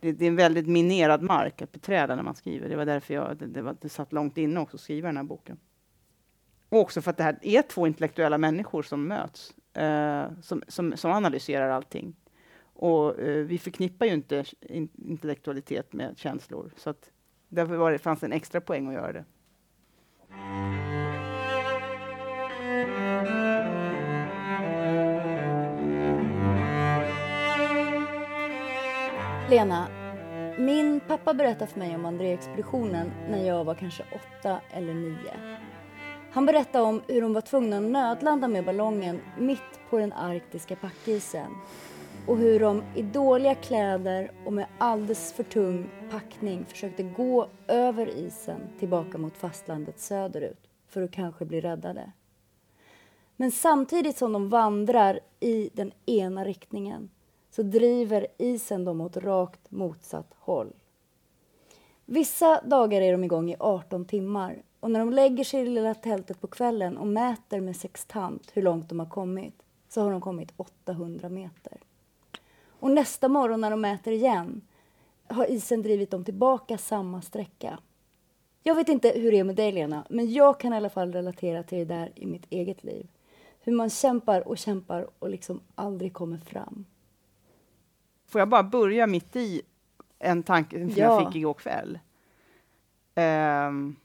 [0.00, 2.68] det, det, är en väldigt minerad mark att beträda när man skriver.
[2.68, 5.16] Det var därför jag, det, det, var, det satt långt inne också att skriva den
[5.16, 5.58] här boken.
[6.68, 10.96] Och också för att det här är två intellektuella människor som möts, eh, som, som,
[10.96, 12.16] som, analyserar allting.
[12.80, 16.72] Och eh, vi förknippar ju inte in, intellektualitet med känslor.
[16.76, 17.10] Så att
[17.48, 19.24] därför var det, fanns det en extra poäng att göra det.
[29.50, 29.88] Lena,
[30.58, 35.60] min pappa berättade för mig om André-expeditionen när jag var kanske åtta eller nio.
[36.32, 40.76] Han berättade om hur de var tvungna att nödlanda med ballongen mitt på den arktiska
[40.76, 41.50] packisen
[42.30, 48.18] och hur de i dåliga kläder och med alldeles för tung packning försökte gå över
[48.18, 52.12] isen tillbaka mot fastlandet söderut för att kanske bli räddade.
[53.36, 57.10] Men samtidigt som de vandrar i den ena riktningen
[57.50, 60.72] så driver isen dem åt rakt motsatt håll.
[62.04, 65.70] Vissa dagar är de igång i 18 timmar och när de lägger sig i det
[65.70, 70.10] lilla tältet på kvällen och mäter med sextant hur långt de har kommit så har
[70.10, 71.80] de kommit 800 meter.
[72.80, 74.60] Och nästa morgon när de mäter igen
[75.26, 77.78] har isen drivit dem tillbaka samma sträcka.
[78.62, 81.12] Jag vet inte hur det är med dig Lena, men jag kan i alla fall
[81.12, 83.06] relatera till det där i mitt eget liv.
[83.60, 86.84] Hur man kämpar och kämpar och liksom aldrig kommer fram.
[88.26, 89.62] Får jag bara börja mitt i
[90.18, 90.96] en tanke som ja.
[90.96, 91.98] jag fick igår kväll?
[93.14, 93.96] Um,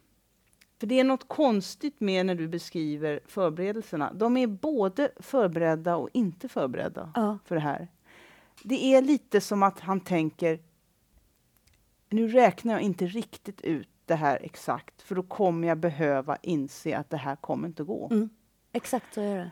[0.79, 4.13] för det är något konstigt med när du beskriver förberedelserna.
[4.13, 7.37] De är både förberedda och inte förberedda ja.
[7.45, 7.87] för det här.
[8.67, 10.59] Det är lite som att han tänker,
[12.09, 16.97] nu räknar jag inte riktigt ut det här exakt, för då kommer jag behöva inse
[16.97, 18.09] att det här kommer inte gå.
[18.11, 18.29] Mm.
[18.71, 19.51] Exakt så är det.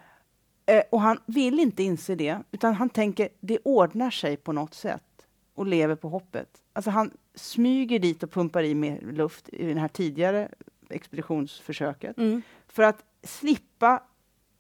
[0.74, 4.74] Eh, och han vill inte inse det, utan han tänker det ordnar sig på något
[4.74, 6.64] sätt och lever på hoppet.
[6.74, 10.50] Alltså han smyger dit och pumpar i mer luft i det här tidigare
[10.90, 12.42] expeditionsförsöket mm.
[12.68, 14.04] för att slippa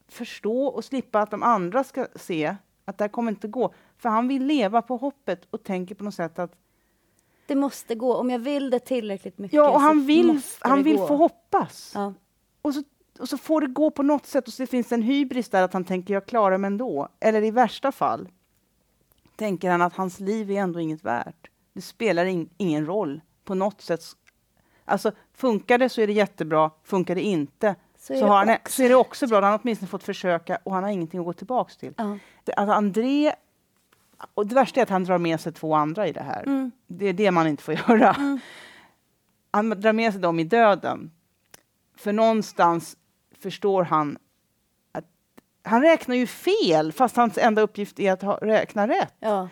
[0.07, 3.73] förstå och slippa att de andra ska se att det här kommer inte gå.
[3.97, 6.55] För han vill leva på hoppet och tänker på något sätt att
[7.45, 8.15] det måste gå.
[8.15, 11.07] Om jag vill det tillräckligt mycket Ja, och han vill, han vill gå.
[11.07, 11.91] få hoppas.
[11.95, 12.13] Ja.
[12.61, 12.83] Och så
[13.19, 15.63] och så får det gå på något sätt och så finns det en hybris där
[15.63, 17.07] att han tänker jag klarar mig ändå.
[17.19, 18.29] Eller i värsta fall
[19.35, 21.49] tänker han att hans liv är ändå inget värt.
[21.73, 24.01] Det spelar in, ingen roll på något sätt.
[24.85, 28.89] Alltså funkar det så är det jättebra, funkar det inte så så, han, så är
[28.89, 29.41] det också bra.
[29.41, 31.93] Han har åtminstone fått försöka och han har ingenting att gå tillbaks till.
[32.43, 33.33] Det, alltså André,
[34.33, 36.43] och det värsta är att han drar med sig två andra i det här.
[36.43, 36.71] Mm.
[36.87, 38.13] Det är det man inte får göra.
[38.13, 38.39] Mm.
[39.51, 41.11] Han drar med sig dem i döden.
[41.97, 42.97] För någonstans
[43.41, 44.17] förstår han
[44.91, 45.05] att
[45.63, 49.13] han räknar ju fel, fast hans enda uppgift är att ha, räkna rätt.
[49.19, 49.49] Ja.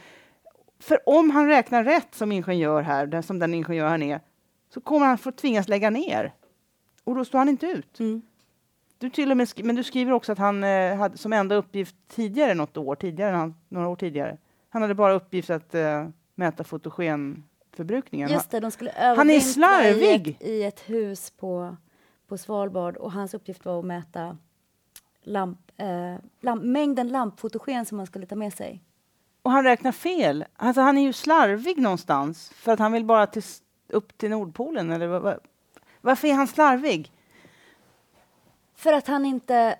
[0.79, 4.19] För om han räknar rätt som ingenjör här, som den ingenjör han är,
[4.73, 6.33] så kommer han få tvingas lägga ner.
[7.03, 7.99] Och då står han inte ut.
[7.99, 8.21] Mm.
[9.01, 11.95] Du till och med men du skriver också att han eh, hade som enda uppgift
[12.07, 14.37] tidigare, något år tidigare, han, några år tidigare,
[14.69, 18.29] han hade bara uppgift att eh, mäta fotogenförbrukningen.
[18.29, 20.27] Just det, de skulle han är slarvig!
[20.27, 21.75] I ett, I ett hus på
[22.31, 24.37] på Svalbard och hans uppgift var att mäta
[25.23, 28.83] lamp, eh, lamp, mängden lampfotogen som man skulle ta med sig.
[29.41, 30.45] Och han räknar fel.
[30.55, 33.43] Alltså han är ju slarvig någonstans för att han vill bara till,
[33.89, 34.91] upp till Nordpolen.
[34.91, 35.39] Eller var, var,
[36.01, 37.11] varför är han slarvig?
[38.81, 39.75] För att han inte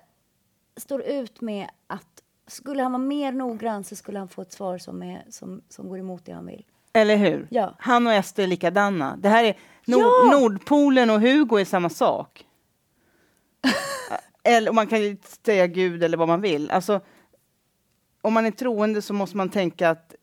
[0.76, 4.78] står ut med att skulle han vara mer noggrann så skulle han få ett svar
[4.78, 6.64] som, är, som, som går emot det han vill.
[6.92, 7.46] Eller hur?
[7.50, 7.74] Ja.
[7.78, 9.16] Han och Ester är likadana.
[9.16, 10.30] Det här är Nord, ja!
[10.32, 12.46] Nordpolen och Hugo är samma sak.
[14.42, 16.70] eller man kan ju säga Gud eller vad man vill.
[16.70, 17.00] Alltså,
[18.20, 20.14] om man är troende så måste man tänka att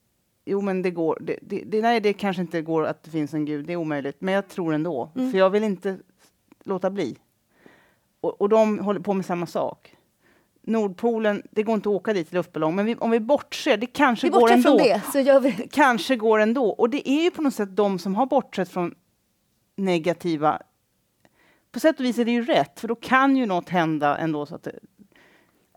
[0.45, 1.17] jo, men det går.
[1.21, 3.65] Det, det, det, nej, det kanske inte går att det finns en gud.
[3.65, 4.21] Det är omöjligt.
[4.21, 5.31] Men jag tror ändå, mm.
[5.31, 5.97] för jag vill inte
[6.63, 7.17] låta bli.
[8.21, 9.95] Och, och de håller på med samma sak.
[10.61, 13.85] Nordpolen, det går inte att åka dit i luftballong, men vi, om vi bortser, det
[13.85, 14.77] kanske vi går ändå.
[14.77, 15.51] Det, så gör vi.
[15.71, 16.69] Kanske går ändå.
[16.69, 18.95] Och det är ju på något sätt de som har bortsett från
[19.75, 20.61] negativa...
[21.71, 24.45] På sätt och vis är det ju rätt, för då kan ju något hända ändå.
[24.45, 24.79] Så att det...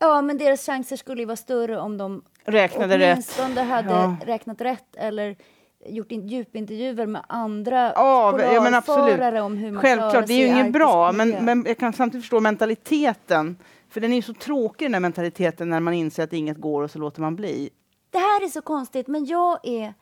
[0.00, 3.12] Ja, men deras chanser skulle ju vara större om de Räknade rätt.
[3.14, 4.16] åtminstone hade Ja.
[4.26, 5.36] räknat rätt eller
[5.86, 10.72] gjort in, djupintervjuer med andra Ja, polarförare om hur man Självklart, det är ju inget
[10.72, 13.56] bra, men, men jag kan samtidigt förstå mentaliteten.
[13.90, 16.90] För den är ju så tråkig den mentaliteten när man inser att inget går och
[16.90, 17.70] så låter man bli.
[18.10, 19.94] Det här är så konstigt, men jag är...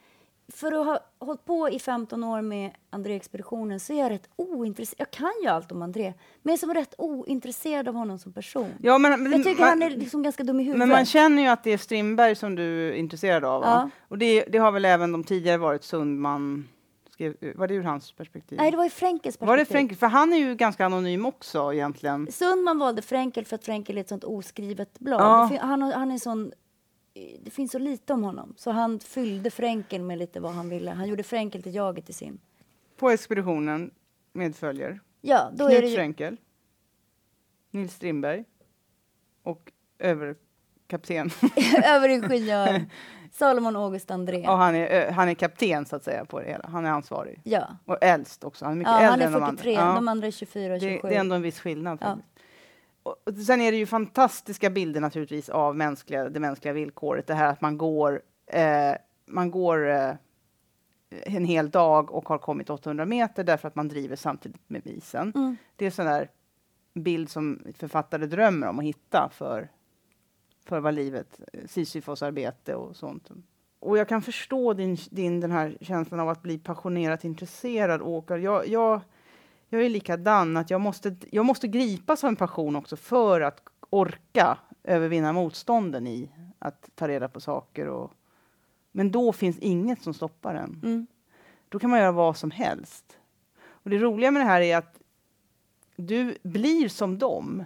[0.52, 4.96] För att ha hållit på i 15 år med André-expeditionen så är jag rätt ointresserad.
[4.98, 6.04] Jag kan ju allt om André,
[6.42, 8.72] men jag är som rätt ointresserad av honom som person.
[8.82, 10.78] Ja, men, men, jag tycker man, han är liksom ganska dum i huvudet.
[10.78, 13.62] men man känner ju att det är Strindberg som du är intresserad av.
[13.62, 13.90] Ja.
[14.08, 16.68] Och det, det har väl även de tidigare varit Sundman.
[17.54, 18.58] Var det ur hans perspektiv?
[18.58, 19.48] Nej, det var ju Frenkels perspektiv.
[19.48, 19.98] var det Frenkel?
[19.98, 22.32] För han är ju ganska anonym också egentligen.
[22.32, 25.20] Sundman valde Frenkel för att Frenkel är ett sånt oskrivet blad.
[25.20, 25.58] Ja.
[25.60, 26.52] Han, han är sån,
[27.40, 30.90] det finns så lite om honom, så han fyllde Frenkel med lite vad han ville.
[30.90, 32.38] Han gjorde Frenkel till jaget i sin.
[32.96, 33.90] På expeditionen
[34.32, 36.36] medföljer Ja, då är Knut det ju, Frenkel,
[37.70, 38.44] Nils Strindberg
[39.42, 41.30] och överkapten.
[41.84, 42.84] överingenjör
[43.32, 44.40] Salomon August André.
[44.40, 46.68] Ja, han, är, han är kapten så att säga på det hela.
[46.68, 47.40] Han är ansvarig.
[47.44, 48.64] Ja, Och äldst också.
[48.64, 49.90] Han är mycket ja äldre han är än de 43, andra.
[49.90, 50.98] Ja, de andra är 24 och 27.
[51.02, 51.98] det, det är ändå en viss skillnad.
[52.00, 52.18] Ja.
[53.02, 57.26] Och, sen är det ju fantastiska bilder naturligtvis av mänskliga, det mänskliga villkoret.
[57.26, 58.94] Det här att man går, eh,
[59.26, 60.14] man går eh,
[61.10, 65.32] en hel dag och har kommit 800 meter därför att man driver samtidigt med isen.
[65.34, 65.56] Mm.
[65.76, 66.30] Det är en sån där
[66.94, 69.68] bild som författare drömmer om att hitta för,
[70.64, 73.30] för vad livet, Sisyfos-arbete och sånt.
[73.80, 78.38] Och jag kan förstå din, din den här känslan av att bli passionerat intresserad, Åkar.
[78.38, 79.00] Jag, jag,
[79.70, 83.62] jag är likadan, att jag måste, jag måste gripas av en passion också för att
[83.90, 87.87] orka övervinna motstånden i att ta reda på saker.
[87.88, 88.12] Och,
[88.92, 90.80] men då finns inget som stoppar en.
[90.83, 91.06] Mm.
[91.68, 93.18] Då kan man göra vad som helst.
[93.62, 95.00] Och det roliga med det här är att
[95.96, 97.64] du blir som dem.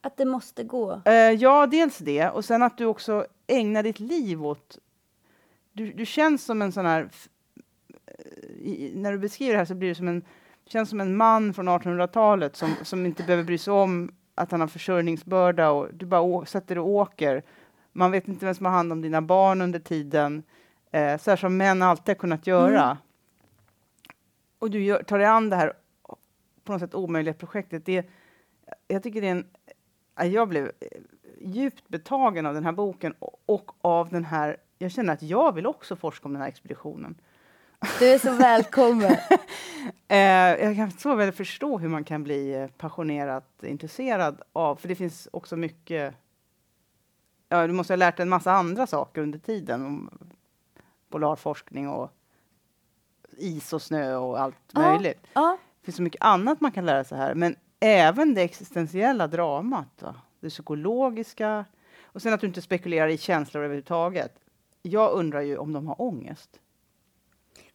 [0.00, 1.02] Att det måste gå.
[1.04, 2.30] Eh, ja, dels det.
[2.30, 4.78] Och sen att du också ägnar ditt liv åt...
[5.72, 7.10] Du, du känns som en sån här...
[8.06, 10.24] eh, I, när du beskriver det här så blir det som en,
[10.66, 14.60] känns som en man från 1800-talet som, som inte behöver bry sig om att han
[14.60, 17.42] har försörjningsbörda och du bara sätter och åker.
[17.92, 20.42] Man vet inte vem som har hand om dina barn under tiden.
[20.90, 22.98] Eh, så här som män alltid har kunnat göra.
[24.58, 25.72] Och du gör, tar dig an det här
[26.64, 27.86] på något sätt omöjliga projektet.
[27.86, 28.10] Det,
[28.88, 29.46] jag tycker det är en
[30.16, 30.88] Ja, Jag blev eh,
[31.40, 34.56] djupt betagen av den här boken och, och av den här...
[34.78, 37.14] Jag känner att jag vill också forska om den här expeditionen.
[37.98, 39.16] Du är så välkommen.
[40.08, 40.16] Eh,
[40.64, 44.94] jag kan så väl förstå hur man kan bli eh, passionerat intresserad av, för det
[44.94, 46.14] finns också mycket...
[47.48, 50.10] Ja, du måste ha lärt dig en massa andra saker under tiden, om
[51.10, 52.10] polarforskning och
[53.36, 54.80] is och snö och allt Ja.
[54.80, 55.26] möjligt.
[55.34, 59.26] ja, Det finns så mycket annat man kan lära sig här, men även det existentiella
[59.26, 60.14] dramat, va?
[60.40, 61.64] det psykologiska,
[62.02, 64.38] och sen att du inte spekulerar i känslor överhuvudtaget.
[64.82, 66.60] Jag undrar ju om de har ångest.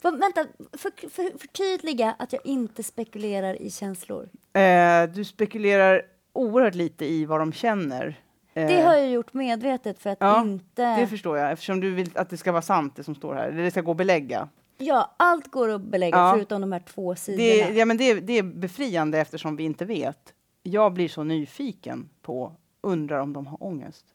[0.01, 0.45] För, vänta,
[0.77, 4.29] för, för, förtydliga att jag inte spekulerar i känslor.
[4.53, 6.01] Eh, du spekulerar
[6.33, 8.19] oerhört lite i vad de känner.
[8.53, 10.95] Eh, Det har jag gjort medvetet för att ja, inte...
[10.99, 13.51] det förstår jag, eftersom du vill att det ska vara sant, det som står här.
[13.51, 14.49] Det ska gå att belägga.
[14.77, 16.31] Ja, allt går att belägga Ja.
[16.35, 17.43] förutom de här två sidorna.
[17.43, 20.33] Det, ja, men det, det är befriande eftersom vi inte vet.
[20.63, 24.05] Jag blir så nyfiken på, undrar om de har ångest.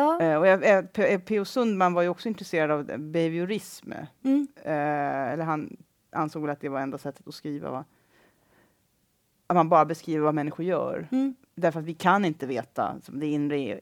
[0.00, 0.20] Ja.
[0.20, 1.44] Eh, och jag, eh, P- eh, P.O.
[1.44, 3.92] Sundman var ju också intresserad av behaviorism.
[4.24, 4.48] Mm.
[4.64, 5.76] Eh, eller han
[6.12, 7.70] ansåg väl att det var enda sättet att skriva.
[7.70, 7.84] Va?
[9.46, 11.08] Att man bara beskriver vad människor gör.
[11.12, 11.34] Mm.
[11.54, 12.96] Därför att vi kan inte veta.
[13.02, 13.80] Som det inre är,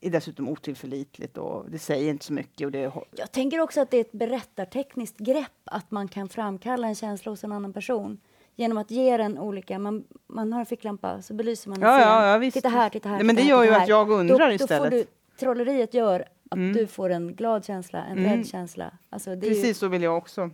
[0.00, 2.64] är dessutom otillförlitligt och det säger inte så mycket.
[2.64, 6.86] Och det, Jag tänker också att det är ett berättartekniskt grepp att man kan framkalla
[6.88, 8.20] en känsla hos en annan person
[8.56, 9.78] genom att ge den olika...
[9.78, 12.08] Man, man har en ficklampa, så belyser man en Ja, scen.
[12.08, 12.50] ja, ja.
[12.50, 13.16] Titta här, titta här.
[13.16, 14.82] Nej, men det gör ju att jag undrar då, Då istället.
[14.82, 15.04] får du,
[15.40, 16.72] trolleriet gör att Mm.
[16.72, 18.30] du får en glad känsla, en Mm.
[18.36, 18.92] rädd känsla.
[19.10, 20.50] Alltså, är ju- Precis så vill jag också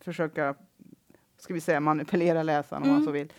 [0.00, 0.54] försöka
[1.38, 3.06] ska vi säga, manipulera läsaren om man Mm.
[3.06, 3.32] så vill.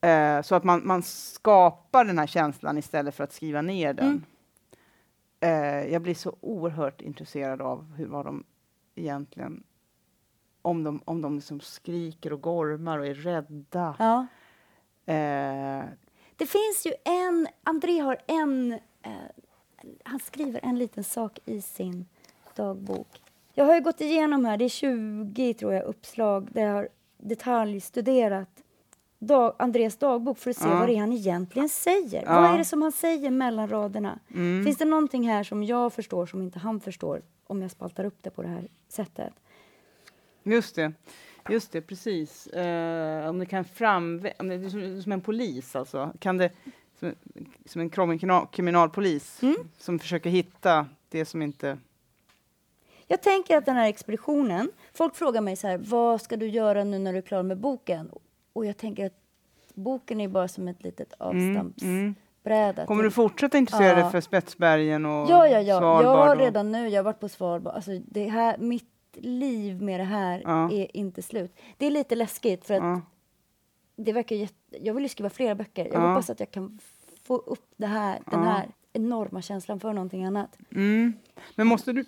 [0.00, 4.06] Eh, så att man, man skapar den här känslan istället för att skriva ner den.
[4.06, 5.84] Mm.
[5.84, 8.44] Eh, jag blir så oerhört intresserad av hur, vad de
[8.94, 9.62] egentligen
[10.62, 13.96] om de, om de liksom skriker och gormar och är rädda.
[13.98, 14.26] Ja.
[15.12, 15.84] Eh,
[16.36, 17.46] Det finns ju en...
[17.64, 18.72] André har en...
[19.02, 19.10] Eh,
[20.04, 22.06] han skriver en liten sak i sin
[22.56, 23.22] dagbok.
[23.54, 26.88] Jag har ju gått igenom här, det är 20 tror jag, uppslag där jag har
[27.18, 28.48] detaljstuderat
[29.18, 30.78] dag, Andreas dagbok för att se Ja.
[30.78, 32.22] vad det är han egentligen säger.
[32.26, 32.40] Ja.
[32.40, 34.18] Vad är det som han säger mellan raderna?
[34.34, 34.64] mm.
[34.64, 38.18] Finns det någonting här som jag förstår som inte han förstår om jag spaltar upp
[38.22, 39.32] det på det här sättet?
[40.42, 40.92] Just det,
[41.48, 42.46] just det, precis.
[42.46, 46.50] Eh, om det kan fram, om det är som, som en polis alltså, kan det
[47.00, 47.14] som,
[47.66, 49.56] som en kriminal, kriminalpolis Mm.
[49.78, 51.78] som försöker hitta det som inte...
[53.06, 56.84] Jag tänker att den här expeditionen, folk frågar mig så här, vad ska du göra
[56.84, 58.10] nu när du är klar med boken?
[58.52, 59.16] Och jag tänker att
[59.74, 62.14] boken är bara som ett litet avstampsbräda.
[62.82, 62.86] Mm.
[62.86, 64.10] Kommer till- du fortsätta intressera dig Ja.
[64.10, 65.78] för Spetsbergen och Ja, ja, ja.
[65.78, 66.04] Svalbard?
[66.04, 67.74] Jag har och- redan nu, jag har varit på Svalbard.
[67.74, 70.70] Alltså, det här, mitt liv med det här Ja.
[70.72, 71.56] är inte slut.
[71.78, 73.00] Det är lite läskigt för att Ja.
[74.04, 74.54] Det verkar jätte...
[74.80, 75.84] Jag vill ju skriva flera böcker.
[75.84, 76.08] Jag Ja.
[76.08, 76.78] hoppas att jag kan
[77.22, 78.48] få upp det här, den Ja.
[78.48, 80.58] här enorma känslan för någonting annat.
[80.74, 81.12] Mm.
[81.56, 82.04] Men måste du,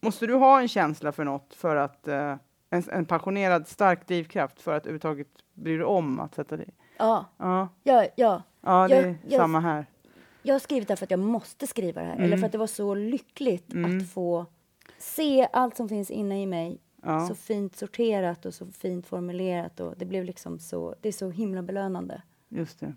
[0.00, 2.36] måste du ha en känsla för något för att eh,
[2.70, 6.68] en, en passionerad, stark drivkraft för att överhuvudtaget bry dig om att sätta dig?
[6.98, 8.42] Ja, Ja, ja, ja.
[8.60, 9.86] ja det Jag- är jag- samma här.
[10.42, 12.14] Jag har skrivit det här för att jag måste skriva det här.
[12.16, 12.38] Eller Mm.
[12.38, 13.98] för att det var så lyckligt Mm.
[13.98, 14.46] att få
[14.98, 17.26] se allt som finns inne i mig Ja.
[17.28, 19.80] så fint sorterat och så fint formulerat.
[19.80, 22.22] Och det blev liksom så, det är så himla belönande.
[22.48, 22.94] Just det.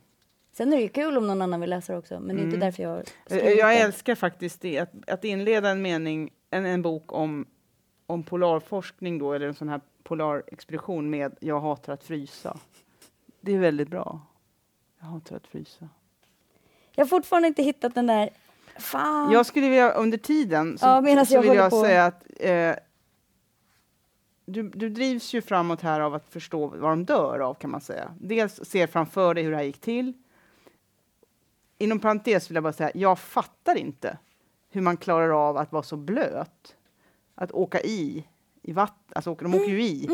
[0.54, 2.46] Sen är det ju kul om någon annan vill läsa det också, men det är
[2.46, 2.60] inte Mm.
[2.60, 2.98] därför jag
[3.30, 3.78] Eh, Jag det.
[3.78, 7.46] älskar faktiskt det, att, att inleda en mening, en, en bok om,
[8.08, 12.58] om polarforskning då, eller en sån här polarexpedition med Jag hatar att frysa.
[13.42, 14.20] Det är väldigt bra.
[15.00, 15.90] Jag hatar att frysa.
[16.96, 18.30] Jag har fortfarande inte hittat den där...
[18.78, 19.32] Fan!
[19.32, 21.82] Jag skulle vilja, under tiden, så, Ja, så jag vill jag på.
[21.84, 22.74] säga att eh,
[24.52, 27.82] du, du drivs ju framåt här av att förstå vad de dör av, kan man
[27.82, 28.12] säga.
[28.20, 30.14] Dels ser framför dig hur det här gick till.
[31.78, 34.18] Inom parentes vill jag bara säga, jag fattar inte
[34.70, 36.76] hur man klarar av att vara så blöt.
[37.36, 38.28] Att åka i,
[38.62, 40.10] i vatten, alltså de åker ju i.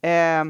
[0.00, 0.44] Eh,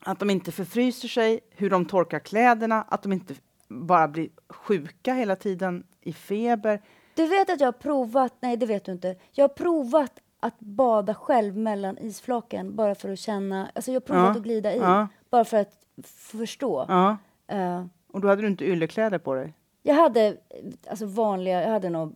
[0.00, 3.34] att de inte förfryser sig, hur de torkar kläderna, att de inte
[3.68, 6.82] bara blir sjuka hela tiden i feber.
[7.14, 9.16] Du vet att jag har provat, nej det vet du inte.
[9.32, 14.00] Jag har provat att bada själv mellan isflaken bara för att känna, alltså jag har
[14.06, 15.08] provat Ja, att glida i, ja.
[15.30, 15.72] bara för att
[16.06, 16.84] förstå.
[16.88, 17.16] Ja.
[17.48, 19.54] Eh, Och då hade du inte yllekläder på dig?
[19.82, 20.36] jag hade
[20.90, 22.12] alltså vanliga, jag hade nog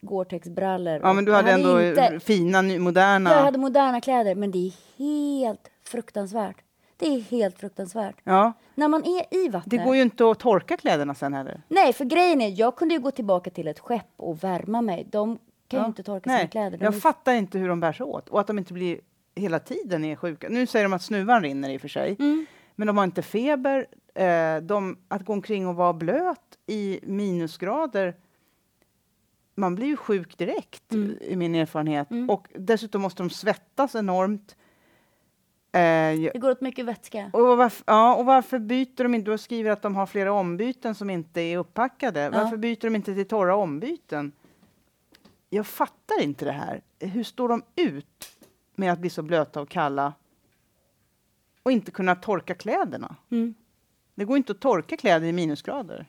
[0.00, 1.00] Gore-Tex-brallor.
[1.02, 3.30] Ja, men du hade ändå inte- fina, moderna...
[3.30, 6.56] Jag hade moderna kläder, men det är helt fruktansvärt.
[6.96, 8.16] Det är helt fruktansvärt.
[8.24, 9.70] Ja, När man är i vattnet.
[9.70, 11.62] det går ju inte att torka kläderna sen heller.
[11.68, 15.06] Nej, för grejen är, jag kunde ju gå tillbaka till ett skepp och värma mig.
[15.10, 15.38] De
[15.68, 15.86] kan ju Ja.
[15.86, 16.78] inte torka Nej, sina kläder.
[16.78, 19.00] De jag är- fattar inte hur de bär sig åt och att de inte blir
[19.34, 20.48] hela tiden är sjuka.
[20.50, 22.46] Nu säger de att snuvan rinner i och för sig, Mm.
[22.76, 23.86] men de har inte feber.
[24.14, 28.16] Eh, de, att gå omkring och vara blöt i minusgrader,
[29.54, 31.18] man blir ju sjuk direkt Mm.
[31.20, 32.10] i min erfarenhet.
[32.10, 32.30] Mm.
[32.30, 34.56] Och dessutom måste de svettas enormt.
[35.72, 37.30] Eh, Det går åt mycket vätska.
[37.32, 39.30] Och varför, ja, och varför byter de inte?
[39.30, 42.30] Du skriver att de har flera ombyten som inte är upppackade.
[42.30, 44.32] Varför byter de inte till torra ombyten?
[45.54, 46.82] Jag fattar inte det här.
[47.00, 48.28] Hur står de ut
[48.74, 50.12] med att bli så blöta och kalla
[51.62, 53.16] och inte kunna torka kläderna?
[53.30, 53.54] Mm.
[54.14, 56.06] Det går inte att torka kläder i minusgrader.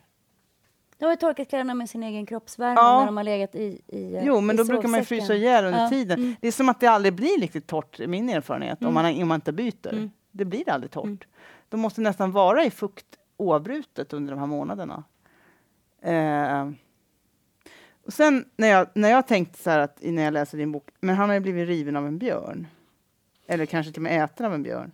[0.98, 2.98] De har ju torkat kläderna med sin egen kroppsvärme Ja.
[2.98, 5.64] när de har legat i, i eh, Jo, men i då brukar man frysa ihjäl
[5.64, 6.18] under Ja, tiden.
[6.18, 6.36] mm.
[6.40, 9.28] Det är som att det aldrig blir riktigt torrt, i min erfarenhet, om, man, om
[9.28, 9.92] man inte byter.
[9.92, 10.10] Mm.
[10.30, 11.26] Det blir aldrig torrt.
[11.68, 15.04] De måste nästan vara i fukt oavbrutet under de här månaderna.
[16.02, 16.70] Eh,
[18.06, 20.88] och sen när jag, när jag tänkte så här att, när jag läser din bok,
[21.00, 22.66] men han har ju blivit riven av en björn.
[23.46, 24.92] Eller kanske till och med äten av en björn.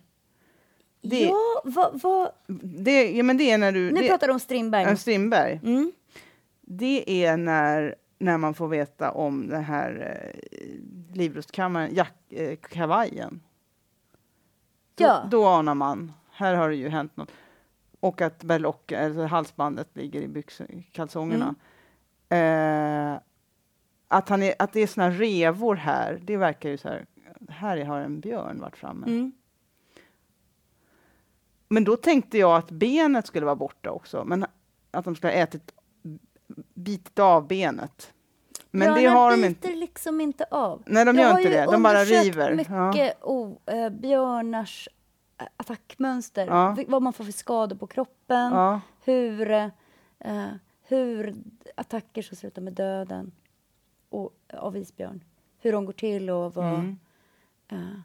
[1.01, 2.01] Det, Ja, vad...
[2.01, 2.31] vad
[2.63, 3.91] det, ja, men det är när du...
[3.91, 4.83] nu det, pratar du om Strindberg.
[4.83, 5.59] äh, Strindberg.
[5.63, 5.91] Mm.
[6.61, 10.19] Det är när, när man får veta om den här
[10.51, 13.41] eh, livrustkammaren, jack, eh, kavajen.
[14.95, 15.27] Då, Ja.
[15.31, 17.31] då anar man, här har det ju hänt något.
[17.99, 21.43] Och att berlock, alltså halsbandet ligger i byxor, kalsongerna.
[21.45, 21.55] Mm.
[22.33, 23.19] Eh,
[24.07, 27.05] att, han är, att det är såna revor här, det verkar ju så här,
[27.49, 29.07] här har en björn varit framme.
[29.07, 29.31] Mm.
[31.67, 34.45] Men då tänkte jag att benet skulle vara borta också, men
[34.91, 35.73] att de skulle ha ätit,
[36.73, 38.13] bitit av benet.
[38.71, 39.75] Men det Björnar har de biter inte.
[39.75, 40.83] liksom inte av.
[40.85, 41.71] Nej, de Jag gör inte det.
[41.71, 42.55] De bara river.
[42.55, 44.89] mycket oh, eh, björnars
[45.37, 46.47] eh, attackmönster.
[46.47, 46.77] Ja.
[46.87, 48.53] Vad man får för skador på kroppen.
[48.53, 48.81] Ja.
[49.03, 49.67] Hur, eh,
[50.97, 51.35] hur
[51.75, 53.31] attacker som slutar med döden
[54.09, 55.23] och, av isbjörn.
[55.59, 56.97] Hur de går till och vad, Mm.
[57.67, 57.99] eh,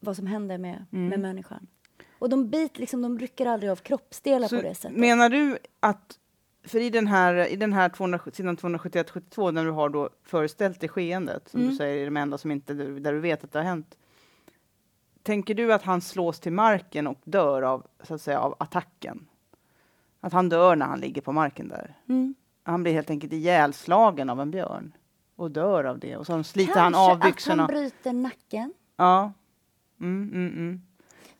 [0.00, 1.08] vad som händer med, Mm.
[1.08, 1.66] med människan.
[2.18, 4.98] Och de bit, liksom, de rycker aldrig av kroppsdelar Så på det sättet.
[4.98, 6.18] menar du att,
[6.64, 10.80] för i den här, i den här 200, sidan 271-72, när du har då föreställt
[10.80, 11.70] dig skeendet, som Mm.
[11.70, 13.98] du säger är de enda som inte, där du vet att det har hänt.
[15.22, 19.26] Tänker du att han slås till marken och dör av, så att säga, av attacken?
[20.24, 21.94] Att han dör när han ligger på marken där?
[22.08, 22.34] Mm.
[22.62, 24.92] Han blir helt enkelt ihjälslagen av en björn
[25.36, 26.16] och dör av det.
[26.16, 27.64] Och så sliter han av Kanske byxorna.
[27.64, 28.72] att han bryter nacken.
[28.96, 29.32] Ja.
[30.00, 30.80] Mm, mm, mm.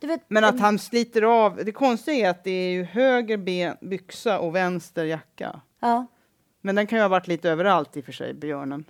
[0.01, 3.77] Vet, Men att han sliter av, det konstiga är att det är ju höger ben,
[3.81, 5.61] byxa och vänster jacka.
[5.81, 6.07] Ja,
[6.61, 8.85] Men den kan ju ha varit lite överallt i och för sig, björnen.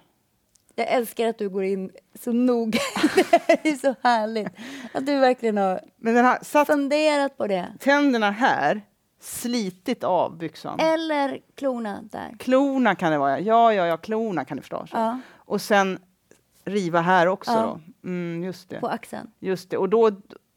[0.74, 1.90] jag älskar att du går in
[2.20, 2.78] så noga.
[3.46, 4.48] det är så härligt.
[4.94, 7.72] Att du verkligen har Men den har satt funderat på det.
[7.80, 8.82] tänderna här,
[9.24, 10.80] slitit av byxan.
[10.80, 12.36] Eller klorna där.
[12.38, 14.90] Klorna kan det vara, ja, ja, ja, klorna kan det förstås.
[14.92, 15.98] Ja, Och sen
[16.64, 17.78] riva här också Ja.
[18.02, 18.08] då.
[18.08, 18.80] Mm, just det.
[18.80, 19.30] på axeln.
[19.40, 19.76] Just det.
[19.76, 20.10] Och då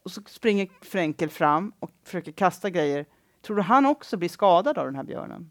[0.04, 3.06] och så springer Fränkel fram och försöker kasta grejer.
[3.42, 5.50] Tror du han också blir skadad av den här björnen?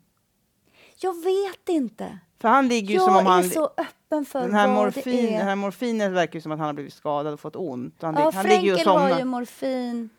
[1.02, 2.20] Jag vet inte.
[2.40, 3.40] För han ligger ju Jag som om han...
[3.40, 5.38] är så öppen för Den här, vad morfin, det är.
[5.38, 8.02] den här morfinet verkar ju som att han har blivit skadad och fått ont.
[8.02, 10.10] Han, ja, han ju Fränkel har ju morfin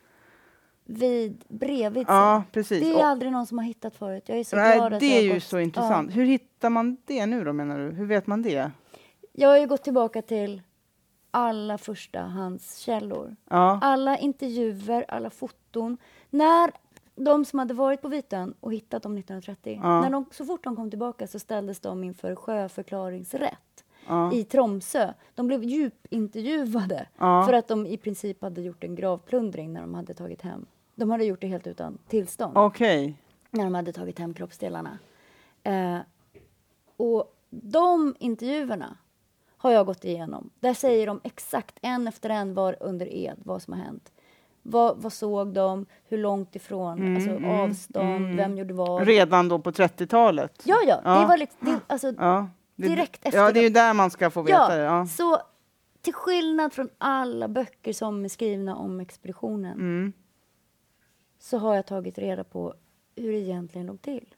[0.90, 2.14] vid, bredvid sig.
[2.16, 2.80] Ja, precis.
[2.80, 4.22] Det är Och- aldrig någon som har hittat förut.
[4.26, 6.16] Jag är så Nej, glad att det är ju gått- så intressant.
[6.16, 7.90] Hur hittar man det nu då menar du?
[7.90, 8.52] Hur vet man det?
[8.52, 8.70] Ja.
[9.32, 10.62] Jag har ju gått tillbaka till
[11.30, 13.36] alla förstahandskällor.
[13.50, 15.96] Ja, Alla intervjuer, alla foton.
[16.30, 16.70] När
[17.16, 20.00] de som hade varit på Vitön och hittat dem 1930, Ja.
[20.00, 25.12] när de, så fort de kom tillbaka så ställdes de inför sjöförklaringsrätt ja, i Tromsö.
[25.34, 27.44] De blev djupintervjuade Ja.
[27.46, 30.66] för att de i princip hade gjort en gravplundring när de hade tagit hem.
[30.98, 33.14] De hade gjort det helt utan tillstånd okej.
[33.50, 34.98] när de hade tagit hem kroppsdelarna.
[35.62, 35.98] Eh,
[36.96, 38.96] och de intervjuerna
[39.56, 40.50] har jag gått igenom.
[40.60, 44.12] Där säger de exakt en efter en var under ed vad som har hänt.
[44.62, 45.86] Vad, vad såg de?
[46.08, 47.16] Hur långt ifrån?
[47.16, 48.36] alltså avstånd?
[48.36, 49.06] Vem gjorde vad?
[49.06, 50.62] Redan då på 30-talet?
[50.64, 51.00] Ja, ja.
[51.04, 51.20] Ja.
[51.20, 54.10] Det var liksom, det, alltså, Ja, det, Direkt efter Ja, det är ju där man
[54.10, 54.82] ska få veta ja, det.
[54.82, 55.06] Ja.
[55.06, 55.38] Så
[56.02, 60.12] till skillnad från alla böcker som är skrivna om expeditionen Mm.
[61.38, 62.74] Så har jag tagit reda på
[63.16, 64.34] hur det egentligen låg till.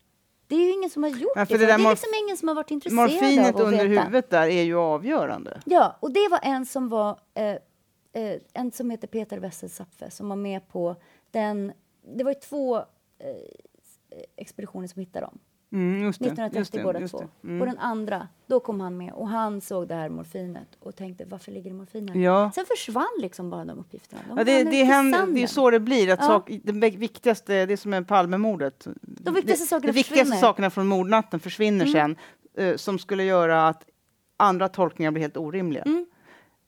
[0.46, 1.57] Det är ju ingen som har gjort Ja, det.
[1.59, 4.03] det Det är liksom ingen som har varit intresserad Morfinet av att under veta.
[4.03, 5.61] huvudet där är ju avgörande.
[5.64, 7.44] Ja, och det var en som var eh,
[8.12, 10.96] eh, en som heter Peter Wessel-Zapfe som var med på
[11.30, 11.72] den.
[12.16, 12.84] Det var ju två eh,
[14.36, 15.38] expeditioner som hittade dem.
[15.72, 17.24] Mm, just det, 1930 just det, båda just två.
[17.44, 17.58] Mm.
[17.60, 21.24] På den andra, då kom han med och han såg det här morfinet och tänkte
[21.24, 22.16] varför ligger det morfin här?
[22.20, 22.50] Ja.
[22.54, 24.22] Sen försvann liksom bara de uppgifterna.
[24.28, 26.10] De Ja, det, det, händer, det är så det blir.
[26.12, 26.26] Att Ja.
[26.26, 28.86] sak, det vi- viktigaste, det är som med Palmemordet.
[29.02, 30.26] De viktigaste sakerna de viktigaste.
[30.34, 30.40] Mm.
[30.40, 32.16] sakerna från mordnatten försvinner sen.
[32.56, 33.84] eh, som skulle göra att
[34.36, 35.82] andra tolkningar blir helt orimliga.
[35.82, 36.06] Mm.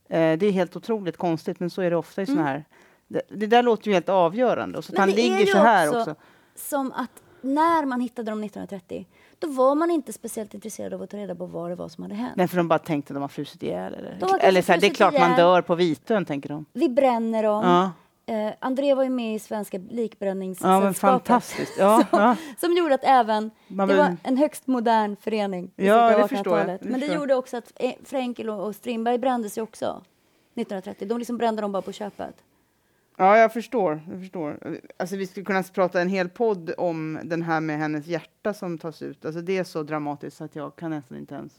[0.08, 2.64] Eh, det är helt otroligt konstigt, men så är det ofta i såna här...
[3.08, 4.78] Det, det där låter ju helt avgörande.
[4.78, 6.14] Och så att Men han det är ligger ju så här också, också.
[6.54, 9.06] Som att när man hittade dem 1930,
[9.38, 12.02] då var man inte speciellt intresserad av att ta reda på vad det var som
[12.02, 12.36] hade hänt.
[12.36, 13.94] Nej, för de bara tänkte att de har frusit ihjäl.
[13.94, 15.36] Eller, De eller så här, det är klart man ihjäl.
[15.36, 16.64] dör på Vitön, tänker de.
[16.72, 17.64] Vi bränner dem.
[17.64, 17.90] Ja,
[18.26, 20.98] Eh, André var ju med i Svenska ja likbränningssällskapet.
[20.98, 21.72] fantastiskt.
[21.78, 22.36] Ja, ja.
[22.60, 26.66] Som gjorde att även, Man det var en högst modern förening Ja, det förstår jag,
[26.66, 26.80] 1800-talet.
[26.82, 27.20] det Men det förstår jag.
[27.22, 30.02] gjorde också att eh, Fränkel och, och Strindberg brändes ju också
[30.54, 31.08] 1930.
[31.08, 32.34] De liksom brände dem bara på köpet.
[33.16, 34.02] Ja, jag förstår.
[34.10, 34.80] Jag förstår.
[34.96, 38.78] Alltså, vi skulle kunna prata en hel podd om den här med hennes hjärta som
[38.78, 39.24] tas ut.
[39.24, 41.52] Alltså, det är så dramatiskt att jag kan nästan inte ens...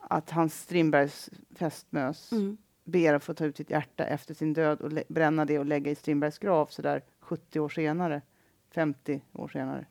[0.00, 2.56] Att Hans Strindbergs fästmös Mm.
[2.84, 5.90] ber att få ta ut sitt hjärta efter sin död och bränna det och lägga
[5.90, 8.22] i Strindbergs grav så där 70 år senare.
[8.70, 9.86] 50 år senare.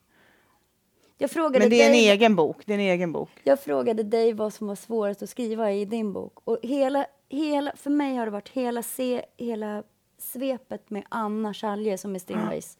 [1.20, 2.58] Men det är en dig, egen bok.
[2.66, 3.30] Det är en egen bok.
[3.44, 6.34] jag frågade dig vad som var svårast att skriva i din bok.
[6.44, 9.84] Och hela, hela, för mig har det varit hela, se, hela
[10.18, 12.78] svepet med Anna Chalje som är Strindbergs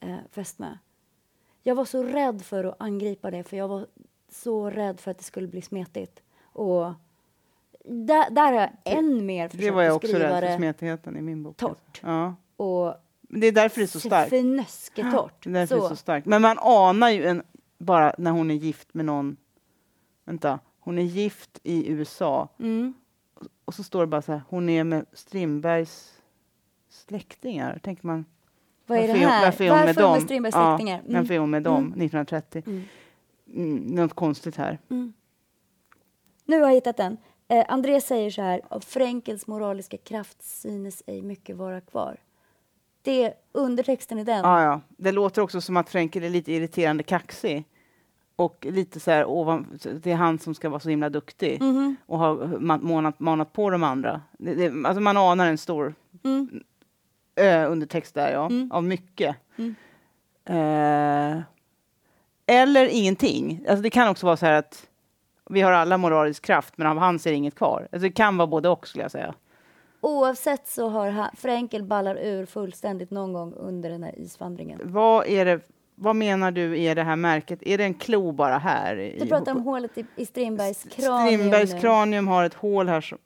[0.00, 0.76] eh, fästmö.
[1.62, 3.86] Jag var så rädd för att angripa det, för jag var
[4.28, 6.22] så rädd för att det skulle bli smetigt.
[6.42, 6.92] Och
[7.84, 11.20] där, där har jag än mer försökt Det var jag också rädd för, smetigheten i
[11.20, 11.56] min bok.
[11.56, 12.00] torrt.
[12.02, 12.34] Ja.
[12.56, 14.28] och Det är därför det är så starkt.
[14.30, 15.34] fnösketort.
[15.44, 15.88] Det är därför det är Så.
[15.88, 16.26] så starkt.
[16.26, 17.42] Men man anar ju en,
[17.78, 19.36] bara när hon är gift med någon...
[20.24, 20.58] Vänta.
[20.80, 22.94] Hon är gift i USA Mm.
[23.64, 26.12] och så står det bara så här, hon är med Strindbergs
[27.10, 27.78] släktingar.
[27.82, 28.24] Tänker man,
[28.86, 29.44] Vad är det varför här?
[29.44, 30.18] Varför är hon med Varför är hon dem?
[30.18, 31.00] med Strindbergs Ja, släktingar?
[31.00, 31.14] Mm.
[31.20, 31.88] Varför är hon med dem Mm.
[31.88, 32.62] 1930?
[32.66, 32.82] Mm.
[33.54, 34.78] Mm, något konstigt här.
[36.44, 37.16] Nu har jag hittat den.
[37.48, 42.16] Eh, André säger så här, av Frenkels moraliska kraft synes ej mycket vara kvar.
[43.02, 44.38] Det är undertexten i den.
[44.44, 44.80] Ja, ja.
[44.88, 47.64] Det låter också som att Frenkel är lite irriterande kaxig.
[48.36, 51.96] Och lite så här, ovan, det är han som ska vara så himla duktig Mhm.
[52.06, 54.20] och har ma- manat, manat på de andra.
[54.38, 55.94] Det, det, alltså man anar en stor
[56.24, 56.62] Mm.
[57.40, 58.70] Ö, undertext där, ja, Mm.
[58.72, 59.36] av mycket.
[59.58, 59.74] Mm.
[60.44, 61.42] Eh,
[62.46, 63.64] eller ingenting.
[63.68, 64.86] Alltså det kan också vara så här att
[65.50, 67.80] vi har alla moralisk kraft, men av hans är inget kvar.
[67.92, 69.34] Alltså det kan vara både och, skulle jag säga.
[70.00, 74.80] Oavsett så har ha- Frenkel ballar ur fullständigt någon gång under den här isvandringen.
[74.84, 75.60] Vad är det
[75.94, 77.58] vad menar du är det här märket?
[77.62, 79.16] Är det en klo bara här?
[79.20, 83.18] Du pratar om hålet i, i Strindbergs kranium Strindbergs kranium har ett hål här som...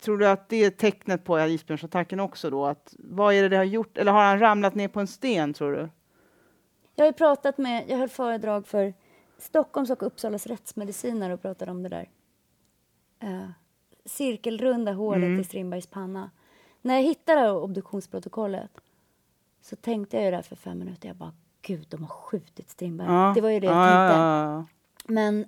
[0.00, 2.66] tror du att det är tecknet på isbjörnsattacken också då?
[2.66, 3.98] Att, vad är det det har gjort?
[3.98, 5.88] Eller har han ramlat ner på en sten tror du?
[6.94, 8.94] Jag har ju pratat med, jag höll föredrag för
[9.38, 12.08] Stockholms och Uppsalas rättsmedicinare och pratade om det där.
[13.24, 13.50] Uh,
[14.04, 15.40] cirkelrunda hålet Mm.
[15.40, 16.30] i Strindbergs panna.
[16.82, 18.70] När jag hittade obduktionsprotokollet
[19.60, 21.32] så tänkte jag ju där för fem minuter, jag bara
[21.62, 23.08] gud, de har skjutit Strindberg.
[23.08, 23.32] Ja.
[23.34, 24.20] Det var ju det jag ja, tänkte.
[24.20, 24.64] Ja.
[25.14, 25.46] Men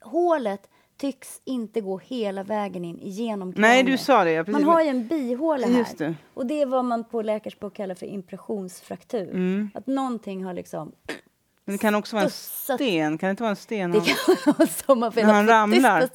[0.00, 3.86] hålet tycks inte gå hela vägen in igenom Nej, kraniet.
[3.86, 4.32] du sa det.
[4.32, 4.44] Ja.
[4.48, 5.86] Man har ju en bihåla här.
[5.98, 6.14] Det.
[6.34, 9.30] Och det är vad man på läkarspråk kallar för impressionsfraktur.
[9.30, 9.70] Mm.
[9.74, 10.92] Att någonting har liksom...
[11.66, 13.18] Men det kan också vara en sten.
[13.18, 13.92] Kan det inte vara en sten?
[13.92, 16.08] Det kan vara som man När han ramlar.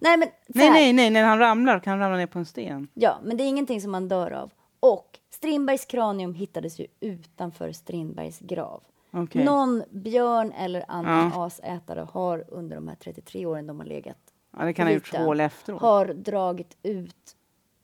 [0.00, 2.88] Nej, men Nej, nej, nej, när han ramlar kan han ramla ner på en sten.
[2.94, 4.50] Ja, men det är ingenting som man dör av.
[4.80, 8.82] Och Strindbergs kranium hittades ju utanför Strindbergs grav.
[9.10, 9.44] Okej.
[9.44, 11.46] Någon björn eller annan Ja.
[11.46, 14.18] asätare har under de här 33 åren de har legat
[14.56, 15.24] Ja, det kan ha gjorts Lite.
[15.24, 15.80] hål efteråt.
[15.82, 17.36] har dragit ut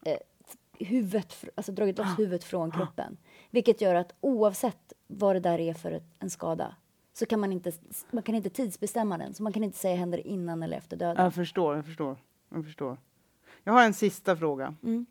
[0.04, 0.16] eh,
[0.78, 2.02] huvudet, alltså dragit Ah.
[2.02, 3.16] loss huvudet från kroppen.
[3.50, 6.74] Vilket gör att oavsett vad det där är för ett, en skada
[7.12, 7.72] så kan man inte,
[8.10, 9.34] man kan inte tidsbestämma den.
[9.34, 11.24] Så man kan inte säga händer det innan eller efter döden.
[11.24, 12.16] Jag förstår, jag förstår.
[12.48, 12.98] Jag förstår.
[13.64, 14.74] Jag har en sista fråga.
[14.82, 15.06] Mm.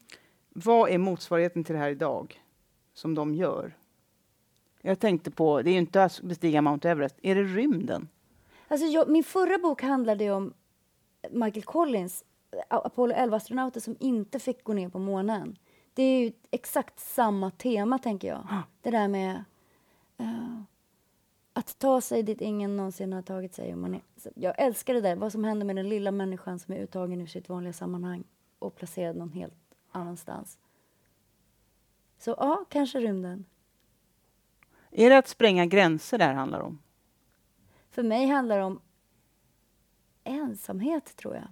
[0.50, 2.42] Vad är motsvarigheten till det här idag?
[2.94, 3.74] Som de gör?
[4.86, 7.16] Jag tänkte på, det är ju inte att bestiga Mount Everest.
[7.22, 8.08] Är det rymden?
[8.68, 10.54] Alltså jag, min förra bok handlade ju om
[11.32, 12.24] Michael Collins,
[12.68, 15.58] Apollo 11-astronauten som inte fick gå ner på månen.
[15.94, 18.48] Det är ju exakt samma tema, tänker jag.
[18.82, 19.44] Det där med
[20.18, 20.60] eh,
[21.54, 23.70] att ta sig dit ingen någonsin har tagit sig.
[23.70, 24.02] Är,
[24.36, 27.28] jag älskar det där, vad som händer med den lilla människan som är uttagen ur
[27.28, 28.24] sitt vanliga sammanhang
[28.60, 30.58] och placerad någon helt annanstans.
[32.18, 33.46] Så ja, kanske rymden.
[34.96, 36.80] Är det att spränga gränser det här handlar om?
[37.92, 38.80] För mig handlar det om
[40.24, 41.48] ensamhet, tror jag.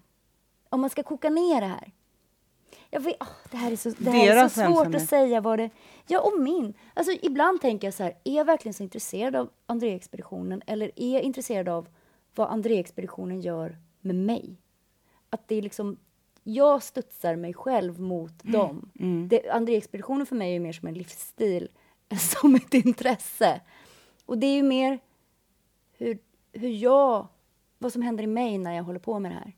[0.69, 1.91] Om man ska koka ner det här.
[2.89, 5.01] Jag vet, åh, det här är så, det här är så svårt ensamhet.
[5.01, 5.69] att säga vad det...
[6.07, 6.73] Ja, och min.
[6.93, 11.13] Alltså, ibland tänker jag så här, är jag verkligen så intresserad av André-expeditionen eller är
[11.13, 11.87] jag intresserad av
[12.35, 14.55] vad André-expeditionen gör med mig?
[15.29, 15.97] Att det är liksom...
[16.43, 18.51] Jag studsar mig själv mot Mm.
[18.53, 18.91] dem.
[19.29, 21.69] Det, André-expeditionen för mig är mer som en livsstil
[22.19, 23.61] som ett intresse.
[24.25, 24.99] Och det är ju mer
[25.97, 26.17] hur,
[26.51, 27.27] hur jag,
[27.77, 29.53] vad som händer i mig när jag håller på med det här.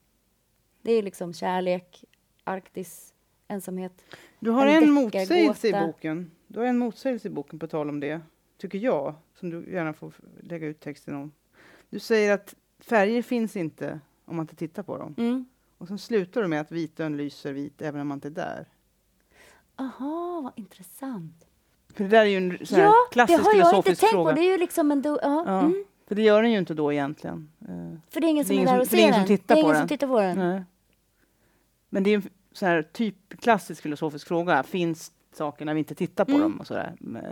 [0.82, 2.04] Det är liksom kärlek,
[2.44, 3.14] Arktis,
[3.48, 4.04] ensamhet.
[4.40, 6.30] Du har En en, motsägelse i boken.
[6.46, 8.20] Du har en motsägelse i boken på tal om det,
[8.56, 11.32] tycker jag, som du gärna får lägga ut texten om.
[11.90, 15.14] Du säger att färger finns inte om man inte tittar på dem.
[15.18, 15.46] Mm.
[15.78, 18.68] Och sen slutar du med att vitön lyser vit även om man inte är där.
[19.76, 21.46] Aha, vad intressant.
[21.94, 24.10] För det där är ju en sån Ja, det klassisk har jag inte filosofisk tänkt
[24.10, 24.30] fråga.
[24.32, 24.36] på.
[24.40, 25.02] Det är ju liksom en...
[25.04, 25.84] Do- ja, Ja, mm.
[26.08, 27.50] För det gör den ju inte då egentligen.
[27.60, 29.20] Eh, För det är ingen Det som är, där och det är ser ingen som
[29.20, 29.28] den.
[29.38, 29.80] tittar det är på ingen den.
[29.82, 30.38] som tittar på den.
[30.38, 30.62] nej.
[31.88, 32.22] Men det är en
[32.52, 34.62] sån här typ klassisk filosofisk fråga.
[34.62, 36.42] Finns saker när vi inte tittar på Mm.
[36.42, 36.60] dem?
[36.60, 36.94] Och sådär.
[36.98, 37.24] Men,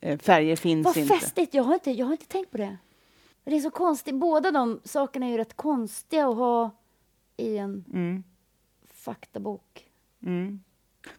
[0.00, 1.14] eh, färger finns Vad inte.
[1.14, 1.54] festligt!
[1.54, 2.76] Jag har, inte, jag har inte tänkt på det.
[3.44, 4.14] Det är så konstigt.
[4.14, 6.70] Båda de sakerna är ju rätt konstiga att ha
[7.36, 8.24] i en Mm.
[8.86, 9.86] faktabok.
[10.26, 10.60] Mm.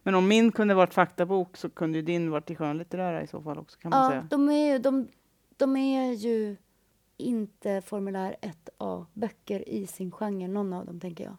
[0.02, 3.42] Men om min kunde varit faktabok så kunde ju din varit i skönlitterära i så
[3.42, 4.26] fall också kan man Ja, säga.
[4.30, 5.08] de är, ju, de,
[5.56, 6.56] de är ju
[7.16, 11.36] inte formulär 1A-böcker i sin genre, någon av dem, tänker jag.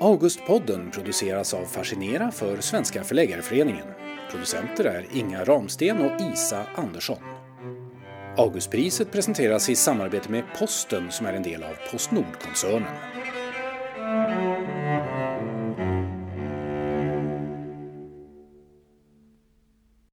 [0.00, 3.86] Augustpodden produceras av Fascinera för Svenska Förläggareföreningen.
[4.30, 7.18] Producenter är Inga Ramsten och Isa Andersson.
[8.38, 12.94] Augustpriset presenteras i samarbete med Posten som är en del av Postnordkoncernen.